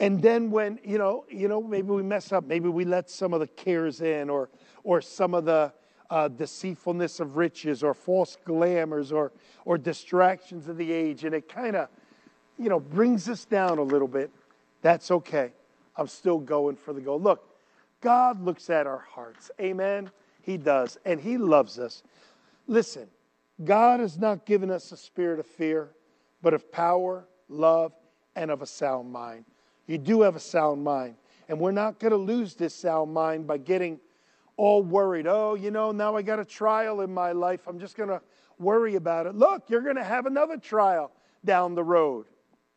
[0.00, 3.32] and then when you know you know maybe we mess up maybe we let some
[3.32, 4.50] of the cares in or
[4.84, 5.72] or some of the
[6.08, 9.32] uh, deceitfulness of riches or false glamours or
[9.64, 11.88] or distractions of the age and it kind of
[12.58, 14.30] you know, brings us down a little bit,
[14.82, 15.52] that's okay.
[15.96, 17.20] I'm still going for the goal.
[17.20, 17.48] Look,
[18.00, 19.50] God looks at our hearts.
[19.60, 20.10] Amen.
[20.42, 20.98] He does.
[21.04, 22.02] And He loves us.
[22.66, 23.08] Listen,
[23.64, 25.90] God has not given us a spirit of fear,
[26.42, 27.92] but of power, love,
[28.34, 29.44] and of a sound mind.
[29.86, 31.16] You do have a sound mind.
[31.48, 34.00] And we're not going to lose this sound mind by getting
[34.56, 35.26] all worried.
[35.26, 37.60] Oh, you know, now I got a trial in my life.
[37.66, 38.20] I'm just going to
[38.58, 39.34] worry about it.
[39.34, 41.12] Look, you're going to have another trial
[41.44, 42.26] down the road.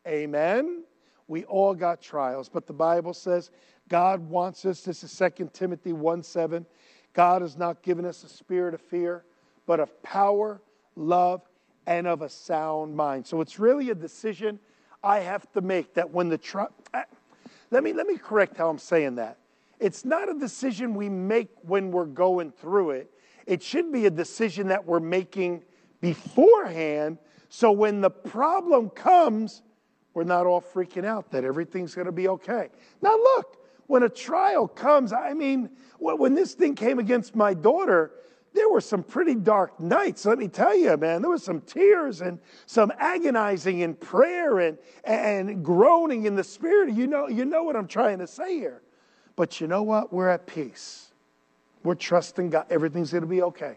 [0.06, 0.84] Amen.
[1.26, 3.50] We all got trials, but the Bible says
[3.88, 6.66] God wants us, this is 2 Timothy 1 7.
[7.12, 9.24] God has not given us a spirit of fear,
[9.66, 10.60] but of power,
[10.94, 11.42] love,
[11.86, 13.26] and of a sound mind.
[13.26, 14.60] So it's really a decision
[15.02, 16.70] I have to make that when the trial,
[17.70, 19.38] let me, let me correct how I'm saying that.
[19.78, 23.10] It's not a decision we make when we're going through it.
[23.46, 25.62] It should be a decision that we're making
[26.00, 27.18] beforehand.
[27.48, 29.62] So when the problem comes,
[30.12, 32.68] we're not all freaking out that everything's going to be okay.
[33.00, 38.12] Now, look, when a trial comes, I mean, when this thing came against my daughter,
[38.52, 41.22] there were some pretty dark nights, let me tell you, man.
[41.22, 46.92] There was some tears and some agonizing in prayer and, and groaning in the spirit.
[46.92, 48.82] You know, you know what I'm trying to say here.
[49.36, 50.12] But you know what?
[50.12, 51.12] We're at peace.
[51.84, 52.66] We're trusting God.
[52.70, 53.76] Everything's going to be okay.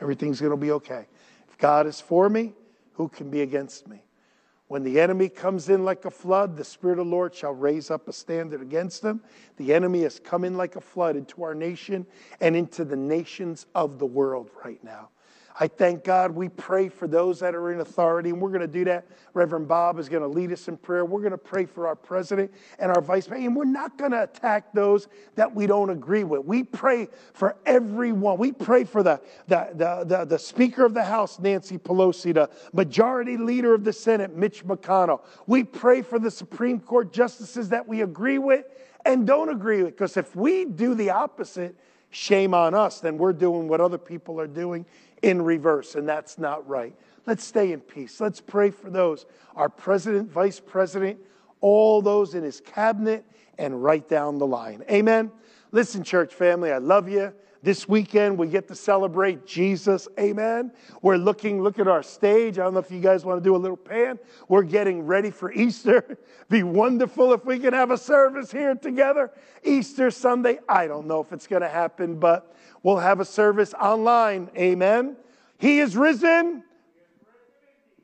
[0.00, 1.06] Everything's going to be okay.
[1.48, 2.52] If God is for me,
[2.94, 4.02] who can be against me?
[4.70, 7.90] When the enemy comes in like a flood, the Spirit of the Lord shall raise
[7.90, 9.20] up a standard against them.
[9.56, 12.06] The enemy has come in like a flood into our nation
[12.40, 15.08] and into the nations of the world right now.
[15.62, 18.66] I thank God we pray for those that are in authority, and we're going to
[18.66, 19.06] do that.
[19.34, 21.04] Reverend Bob is going to lead us in prayer.
[21.04, 24.12] We're going to pray for our president and our vice president, and we're not going
[24.12, 26.46] to attack those that we don't agree with.
[26.46, 28.38] We pray for everyone.
[28.38, 32.48] We pray for the, the, the, the, the Speaker of the House, Nancy Pelosi, the
[32.72, 35.20] Majority Leader of the Senate, Mitch McConnell.
[35.46, 38.64] We pray for the Supreme Court justices that we agree with
[39.04, 41.76] and don't agree with, because if we do the opposite,
[42.10, 44.84] shame on us, then we're doing what other people are doing
[45.22, 46.94] in reverse, and that's not right.
[47.26, 48.20] Let's stay in peace.
[48.20, 51.18] Let's pray for those, our president, vice president,
[51.60, 53.24] all those in his cabinet,
[53.58, 54.82] and right down the line.
[54.90, 55.30] Amen.
[55.72, 57.32] Listen, church family, I love you.
[57.62, 60.08] This weekend, we get to celebrate Jesus.
[60.18, 60.72] Amen.
[61.02, 62.58] We're looking, look at our stage.
[62.58, 64.18] I don't know if you guys want to do a little pan.
[64.48, 66.16] We're getting ready for Easter.
[66.48, 69.30] Be wonderful if we can have a service here together.
[69.62, 70.58] Easter Sunday.
[70.70, 74.50] I don't know if it's going to happen, but we'll have a service online.
[74.56, 75.16] Amen.
[75.58, 76.64] He is risen.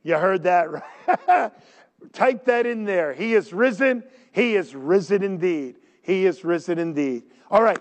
[0.03, 1.53] You heard that right?
[2.13, 3.13] Type that in there.
[3.13, 4.05] He is risen.
[4.31, 5.77] He is risen indeed.
[6.03, 7.25] He is risen indeed.
[7.51, 7.81] All right.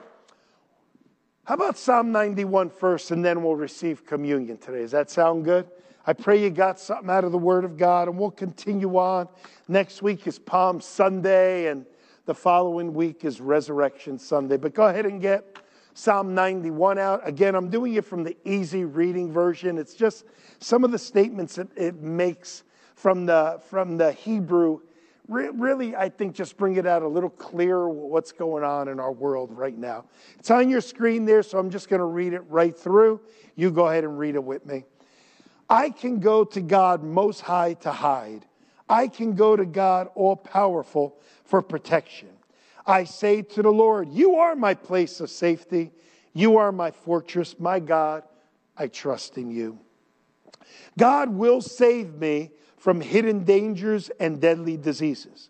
[1.44, 4.80] How about Psalm 91 first, and then we'll receive communion today?
[4.80, 5.68] Does that sound good?
[6.08, 9.28] I pray you got something out of the Word of God, and we'll continue on.
[9.68, 11.86] Next week is Palm Sunday, and
[12.26, 14.58] the following week is Resurrection Sunday.
[14.58, 15.60] But go ahead and get
[15.96, 17.28] Psalm 91 out.
[17.28, 19.78] Again, I'm doing it from the easy reading version.
[19.78, 20.26] It's just
[20.60, 22.64] some of the statements it, it makes
[22.96, 24.82] from the, from the Hebrew
[25.28, 29.12] really, I think, just bring it out a little clearer what's going on in our
[29.12, 30.06] world right now.
[30.38, 33.22] It's on your screen there, so I'm just going to read it right through.
[33.56, 34.84] You go ahead and read it with me.
[35.68, 38.46] I can go to God most high to hide.
[38.88, 42.30] I can go to God all powerful for protection.
[42.86, 45.92] I say to the Lord, You are my place of safety.
[46.34, 48.24] You are my fortress, my God.
[48.78, 49.80] I trust in you.
[50.98, 55.50] God will save me from hidden dangers and deadly diseases.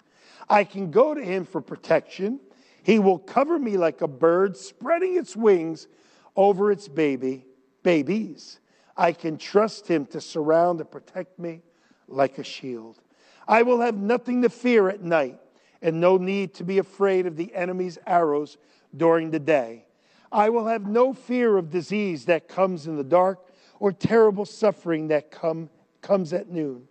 [0.50, 2.40] I can go to him for protection.
[2.84, 5.88] He will cover me like a bird spreading its wings
[6.36, 7.46] over its baby,
[7.84, 8.60] babies.
[8.96, 11.62] I can trust him to surround and protect me
[12.08, 13.02] like a shield.
[13.48, 15.40] I will have nothing to fear at night
[15.82, 18.58] and no need to be afraid of the enemy's arrows
[18.96, 19.86] during the day.
[20.32, 23.48] I will have no fear of disease that comes in the dark
[23.80, 25.70] or terrible suffering that come,
[26.02, 26.88] comes at noon.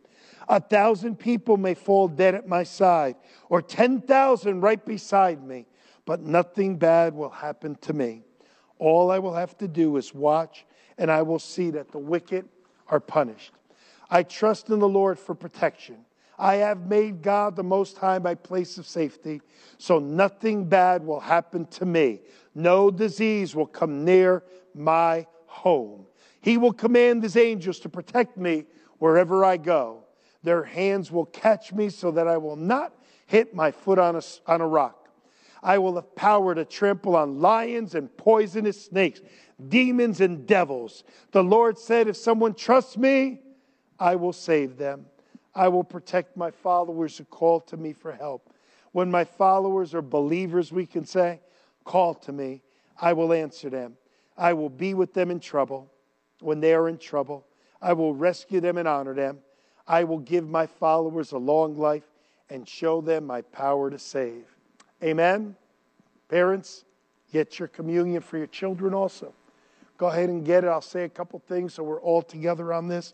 [0.48, 3.16] A thousand people may fall dead at my side,
[3.48, 5.66] or 10,000 right beside me,
[6.04, 8.22] but nothing bad will happen to me.
[8.78, 10.66] All I will have to do is watch,
[10.98, 12.46] and I will see that the wicked
[12.88, 13.52] are punished.
[14.10, 16.04] I trust in the Lord for protection.
[16.38, 19.40] I have made God the Most High my place of safety,
[19.78, 22.20] so nothing bad will happen to me.
[22.54, 24.42] No disease will come near
[24.74, 26.06] my home.
[26.40, 28.64] He will command his angels to protect me
[28.98, 30.04] wherever I go.
[30.42, 32.94] Their hands will catch me so that I will not
[33.26, 35.08] hit my foot on a, on a rock.
[35.62, 39.22] I will have power to trample on lions and poisonous snakes,
[39.68, 41.04] demons and devils.
[41.32, 43.40] The Lord said, If someone trusts me,
[43.98, 45.06] I will save them.
[45.54, 48.52] I will protect my followers who call to me for help.
[48.92, 51.40] When my followers are believers, we can say,
[51.84, 52.62] Call to me.
[53.00, 53.96] I will answer them.
[54.36, 55.90] I will be with them in trouble.
[56.40, 57.46] When they are in trouble,
[57.80, 59.38] I will rescue them and honor them.
[59.86, 62.08] I will give my followers a long life
[62.50, 64.44] and show them my power to save.
[65.02, 65.56] Amen.
[66.28, 66.84] Parents,
[67.32, 69.34] get your communion for your children also.
[69.96, 70.68] Go ahead and get it.
[70.68, 73.12] I'll say a couple things so we're all together on this.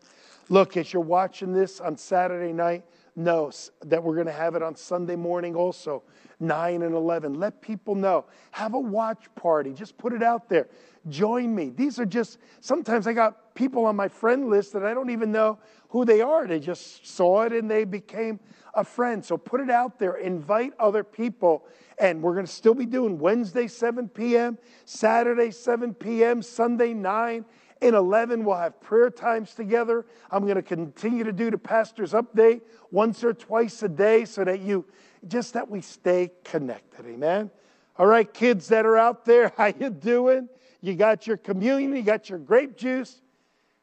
[0.51, 2.83] Look, as you're watching this on Saturday night,
[3.15, 3.53] know
[3.85, 6.03] that we're going to have it on Sunday morning also,
[6.41, 7.35] 9 and 11.
[7.35, 8.25] Let people know.
[8.51, 9.71] Have a watch party.
[9.71, 10.67] Just put it out there.
[11.07, 11.69] Join me.
[11.69, 15.31] These are just, sometimes I got people on my friend list that I don't even
[15.31, 16.45] know who they are.
[16.45, 18.37] They just saw it and they became
[18.73, 19.23] a friend.
[19.23, 21.65] So put it out there, invite other people.
[21.97, 27.45] And we're going to still be doing Wednesday, 7 p.m., Saturday, 7 p.m., Sunday, 9
[27.81, 28.45] and 11.
[28.45, 30.05] We'll have prayer times together.
[30.29, 32.61] I'm going to continue to do the pastor's update
[32.91, 34.85] once or twice a day so that you,
[35.27, 37.05] just that we stay connected.
[37.05, 37.49] Amen.
[37.97, 40.49] All right, kids that are out there, how you doing?
[40.81, 43.21] You got your communion, you got your grape juice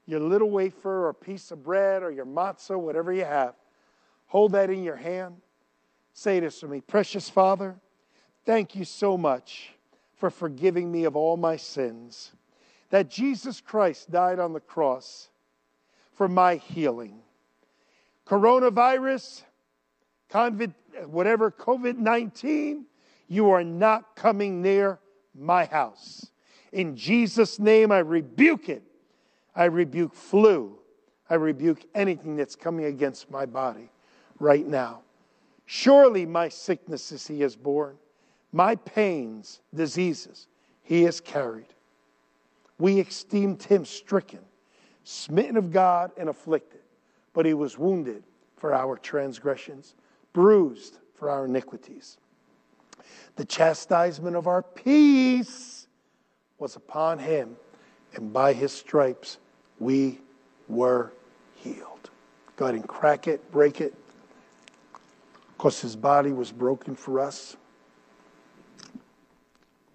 [0.09, 3.55] your little wafer or piece of bread or your matzah, whatever you have.
[4.29, 5.37] Hold that in your hand.
[6.15, 7.77] Say this to me Precious Father,
[8.47, 9.75] thank you so much
[10.17, 12.33] for forgiving me of all my sins.
[12.91, 15.29] That Jesus Christ died on the cross
[16.13, 17.21] for my healing.
[18.27, 19.43] Coronavirus,
[20.31, 20.73] COVID,
[21.07, 22.87] whatever, COVID 19,
[23.29, 24.99] you are not coming near
[25.35, 26.31] my house.
[26.73, 28.83] In Jesus' name, I rebuke it
[29.59, 30.79] I rebuke flu.
[31.29, 33.91] I rebuke anything that's coming against my body
[34.39, 35.03] right now.
[35.67, 37.97] Surely my sicknesses he has borne,
[38.53, 40.47] my pains, diseases
[40.83, 41.75] he has carried.
[42.79, 44.41] We esteemed him stricken,
[45.05, 46.81] smitten of God, and afflicted,
[47.33, 48.23] but he was wounded
[48.57, 49.95] for our transgressions,
[50.33, 52.19] bruised for our iniquities.
[53.37, 55.87] The chastisement of our peace
[56.59, 57.57] was upon him,
[58.15, 59.39] and by his stripes
[59.79, 60.21] we
[60.69, 61.13] were
[61.57, 62.11] healed.
[62.57, 63.95] Go ahead and crack it, break it,
[65.57, 67.57] because his body was broken for us.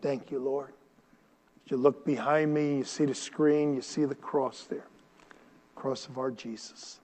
[0.01, 0.73] Thank you, Lord.
[1.67, 4.87] You look behind me, you see the screen, you see the cross there.
[5.75, 6.99] Cross of our Jesus.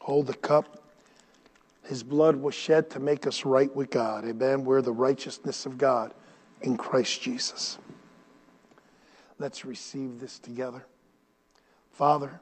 [0.00, 0.84] Hold the cup.
[1.84, 4.24] His blood was shed to make us right with God.
[4.24, 4.64] Amen.
[4.64, 6.14] We're the righteousness of God
[6.62, 7.78] in Christ Jesus.
[9.38, 10.84] Let's receive this together.
[11.92, 12.40] Father,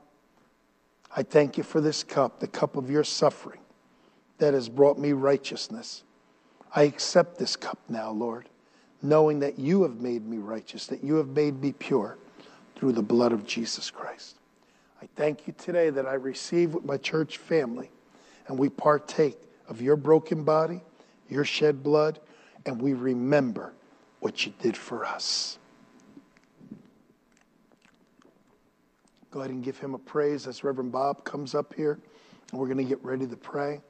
[1.14, 3.60] I thank you for this cup, the cup of your suffering
[4.38, 6.02] that has brought me righteousness.
[6.74, 8.48] I accept this cup now, Lord,
[9.02, 12.18] knowing that you have made me righteous, that you have made me pure
[12.74, 14.36] through the blood of Jesus Christ.
[15.00, 17.90] I thank you today that I receive with my church family
[18.48, 19.38] and we partake
[19.68, 20.80] of your broken body,
[21.28, 22.18] your shed blood,
[22.66, 23.72] and we remember
[24.20, 25.58] what you did for us.
[29.30, 31.98] Go ahead and give him a praise as Reverend Bob comes up here,
[32.50, 33.80] and we're going to get ready to pray.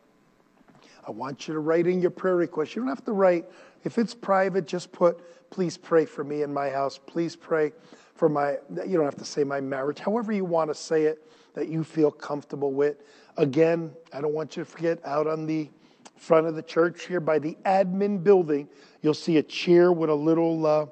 [1.07, 2.75] I want you to write in your prayer request.
[2.75, 3.47] You don't have to write,
[3.85, 6.99] if it's private, just put, please pray for me in my house.
[6.99, 7.73] Please pray
[8.15, 8.57] for my,
[8.87, 11.85] you don't have to say my marriage, however you want to say it that you
[11.85, 13.03] feel comfortable with.
[13.37, 15.71] Again, I don't want you to forget out on the
[16.19, 18.69] front of the church here by the admin building,
[19.03, 20.87] you'll see a chair with a little uh,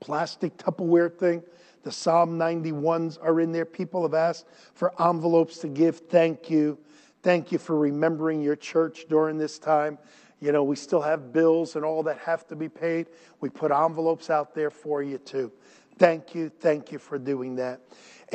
[0.00, 1.42] plastic Tupperware thing.
[1.82, 3.64] The Psalm 91s are in there.
[3.64, 5.98] People have asked for envelopes to give.
[5.98, 6.78] Thank you.
[7.22, 9.98] Thank you for remembering your church during this time.
[10.40, 13.08] You know, we still have bills and all that have to be paid.
[13.40, 15.52] We put envelopes out there for you too.
[15.98, 16.48] Thank you.
[16.48, 17.80] Thank you for doing that.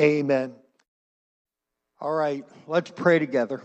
[0.00, 0.54] Amen.
[1.98, 3.62] All right, let's pray together.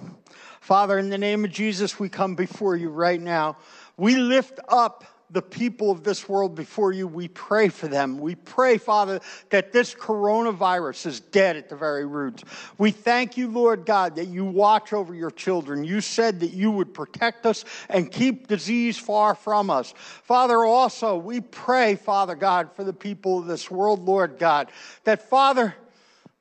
[0.62, 3.58] Father, in the name of Jesus, we come before you right now.
[3.98, 7.07] We lift up the people of this world before you.
[7.07, 8.19] We pray for them.
[8.19, 12.43] We pray, Father, that this coronavirus is dead at the very roots.
[12.77, 15.84] We thank you, Lord God, that you watch over your children.
[15.84, 19.93] You said that you would protect us and keep disease far from us.
[20.23, 24.71] Father, also, we pray, Father God, for the people of this world, Lord God,
[25.05, 25.75] that, Father,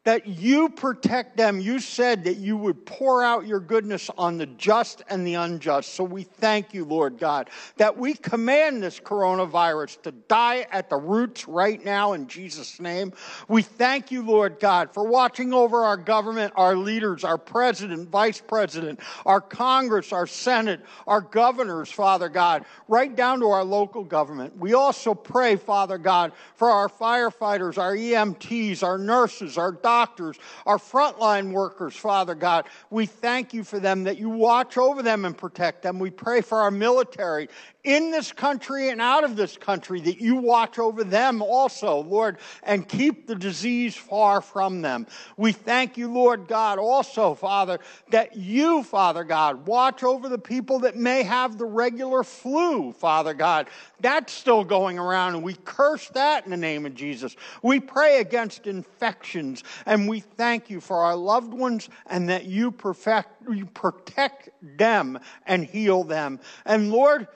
[0.04, 1.60] that you protect them.
[1.60, 5.92] You said that you would pour out your goodness on the just and the unjust.
[5.92, 10.96] So we thank you, Lord God, that we command this coronavirus to die at the
[10.96, 13.12] roots right now in Jesus' name.
[13.46, 18.40] We thank you, Lord God, for watching over our government, our leaders, our president, vice
[18.40, 24.56] president, our Congress, our Senate, our governors, Father God, right down to our local government.
[24.56, 30.38] We also pray, Father God, for our firefighters, our EMTs, our nurses, our doctors doctors,
[30.66, 32.66] our frontline workers, Father God.
[32.90, 35.98] We thank you for them, that you watch over them and protect them.
[35.98, 37.48] We pray for our military
[37.82, 42.36] in this country and out of this country, that you watch over them also, Lord,
[42.62, 45.06] and keep the disease far from them.
[45.38, 47.80] We thank you, Lord God, also, Father,
[48.10, 53.32] that you, Father God, watch over the people that may have the regular flu, Father
[53.32, 53.68] God.
[54.00, 57.34] That's still going around, and we curse that in the name of Jesus.
[57.62, 62.70] We pray against infections, and we thank you for our loved ones and that you
[62.70, 66.40] perfect, you protect them and heal them.
[66.64, 67.28] And Lord,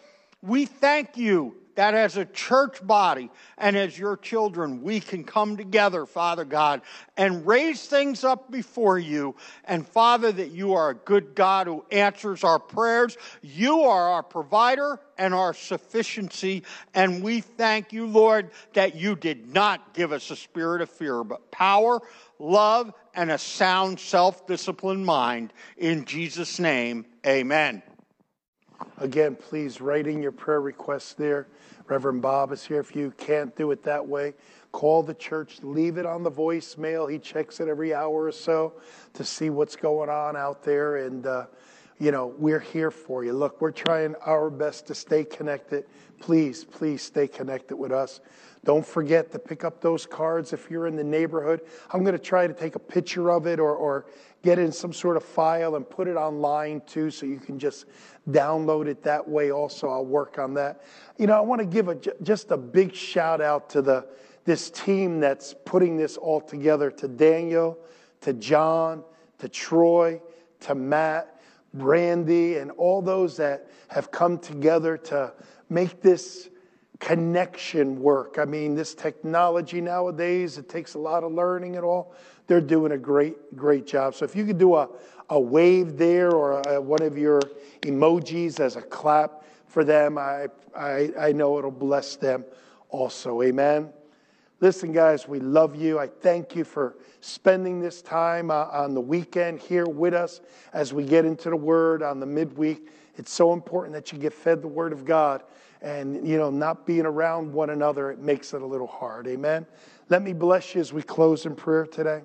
[0.43, 5.57] we thank you that as a church body and as your children, we can come
[5.57, 6.83] together, Father God,
[7.17, 9.35] and raise things up before you.
[9.65, 13.17] And Father, that you are a good God who answers our prayers.
[13.43, 16.63] You are our provider and our sufficiency.
[16.95, 21.25] And we thank you, Lord, that you did not give us a spirit of fear,
[21.25, 22.01] but power,
[22.45, 25.53] love, and a sound, self disciplined mind.
[25.77, 27.83] In Jesus' name, amen.
[28.99, 31.49] Again, please write in your prayer requests there.
[31.87, 32.81] Reverend Bob is here.
[32.81, 34.35] If you can't do it that way,
[34.73, 37.11] call the church, leave it on the voicemail.
[37.11, 38.75] He checks it every hour or so
[39.15, 40.97] to see what's going on out there.
[40.97, 41.47] And, uh,
[41.99, 43.33] you know, we're here for you.
[43.33, 45.85] Look, we're trying our best to stay connected.
[46.21, 48.21] Please, please stay connected with us.
[48.65, 51.61] Don't forget to pick up those cards if you're in the neighborhood.
[51.91, 54.07] I'm going to try to take a picture of it or, or
[54.43, 57.85] get in some sort of file and put it online too so you can just
[58.31, 59.89] download it that way also.
[59.89, 60.83] I'll work on that.
[61.19, 64.07] You know, I want to give a, just a big shout out to the,
[64.45, 67.79] this team that's putting this all together to Daniel,
[68.23, 69.05] to John,
[69.39, 70.21] to Troy,
[70.61, 71.41] to Matt,
[71.75, 75.33] Brandy, and all those that have come together to
[75.69, 76.49] make this
[77.01, 78.39] connection work.
[78.39, 82.15] I mean, this technology nowadays, it takes a lot of learning and all.
[82.47, 84.15] They're doing a great, great job.
[84.15, 84.89] So if you could do a,
[85.31, 87.41] a wave there or a, one of your
[87.83, 92.45] emojis as a clap for them, I, I, I know it'll bless them
[92.91, 93.43] also.
[93.43, 93.91] Amen.
[94.61, 95.99] Listen, guys, we love you.
[95.99, 100.41] I thank you for spending this time uh, on the weekend here with us
[100.73, 102.89] as we get into the Word on the midweek.
[103.17, 105.43] It's so important that you get fed the Word of God
[105.85, 109.27] and, you know, not being around one another, it makes it a little hard.
[109.27, 109.67] Amen.
[110.09, 112.23] Let me bless you as we close in prayer today.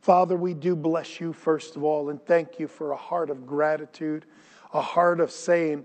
[0.00, 3.46] Father, we do bless you, first of all, and thank you for a heart of
[3.46, 4.26] gratitude,
[4.74, 5.84] a heart of saying,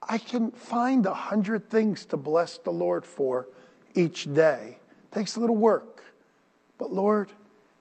[0.00, 3.48] I can find a hundred things to bless the Lord for
[3.94, 4.78] each day.
[4.78, 6.04] it Takes a little work.
[6.78, 7.32] But Lord,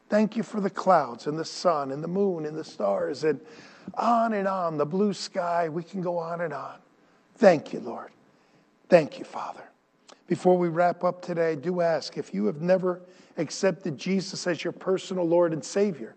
[0.10, 3.40] thank you for the clouds and the sun and the moon and the stars and
[3.94, 5.70] on and on, the blue sky.
[5.70, 6.80] We can go on and on.
[7.42, 8.12] Thank you, Lord.
[8.88, 9.64] Thank you, Father.
[10.28, 13.02] Before we wrap up today, I do ask if you have never
[13.36, 16.16] accepted Jesus as your personal Lord and Savior,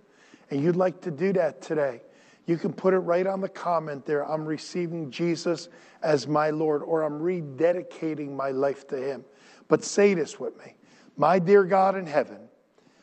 [0.51, 2.03] and you'd like to do that today,
[2.45, 4.31] you can put it right on the comment there.
[4.31, 5.71] I'm receiving Jesus
[6.03, 9.25] as my Lord, or I'm rededicating my life to Him.
[9.67, 10.75] But say this with me
[11.17, 12.51] My dear God in heaven,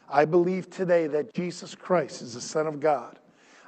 [0.07, 3.17] I believe today that Jesus Christ is the Son of God.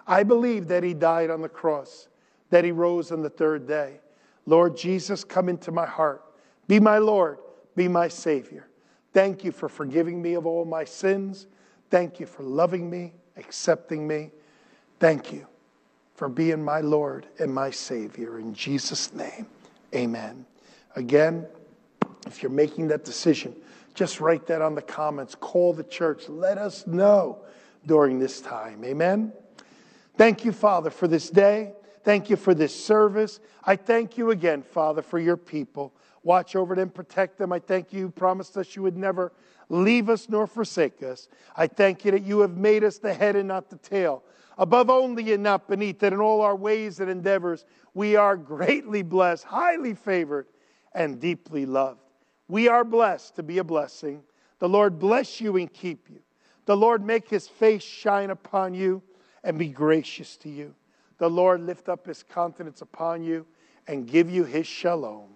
[0.05, 2.07] I believe that He died on the cross,
[2.51, 3.97] that He rose on the third day.
[4.45, 6.23] Lord Jesus, come into my heart.
[6.67, 7.37] Be my Lord,
[7.75, 8.67] be my Savior.
[9.13, 11.47] Thank you for forgiving me of all my sins.
[11.89, 14.31] Thank you for loving me, accepting me.
[14.99, 15.47] Thank you
[16.15, 18.39] for being my Lord and my Savior.
[18.39, 19.47] In Jesus' name,
[19.93, 20.45] amen.
[20.95, 21.45] Again,
[22.25, 23.55] if you're making that decision,
[23.93, 25.35] just write that on the comments.
[25.35, 26.29] Call the church.
[26.29, 27.39] Let us know
[27.85, 28.83] during this time.
[28.83, 29.33] Amen.
[30.17, 31.73] Thank you, Father, for this day.
[32.03, 33.39] Thank you for this service.
[33.63, 35.93] I thank you again, Father, for your people.
[36.23, 37.51] Watch over them, protect them.
[37.53, 37.99] I thank you.
[37.99, 39.31] You promised us you would never
[39.69, 41.27] leave us nor forsake us.
[41.55, 44.23] I thank you that you have made us the head and not the tail,
[44.57, 49.01] above only and not beneath, that in all our ways and endeavors we are greatly
[49.01, 50.47] blessed, highly favored,
[50.93, 52.01] and deeply loved.
[52.47, 54.23] We are blessed to be a blessing.
[54.59, 56.19] The Lord bless you and keep you.
[56.65, 59.01] The Lord make his face shine upon you
[59.43, 60.75] and be gracious to you.
[61.23, 63.45] The Lord lift up his countenance upon you
[63.87, 65.29] and give you his shalom.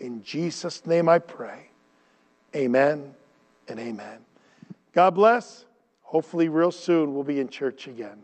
[0.00, 1.68] In Jesus' name I pray.
[2.52, 3.14] Amen
[3.68, 4.18] and amen.
[4.92, 5.66] God bless.
[6.02, 8.22] Hopefully, real soon we'll be in church again.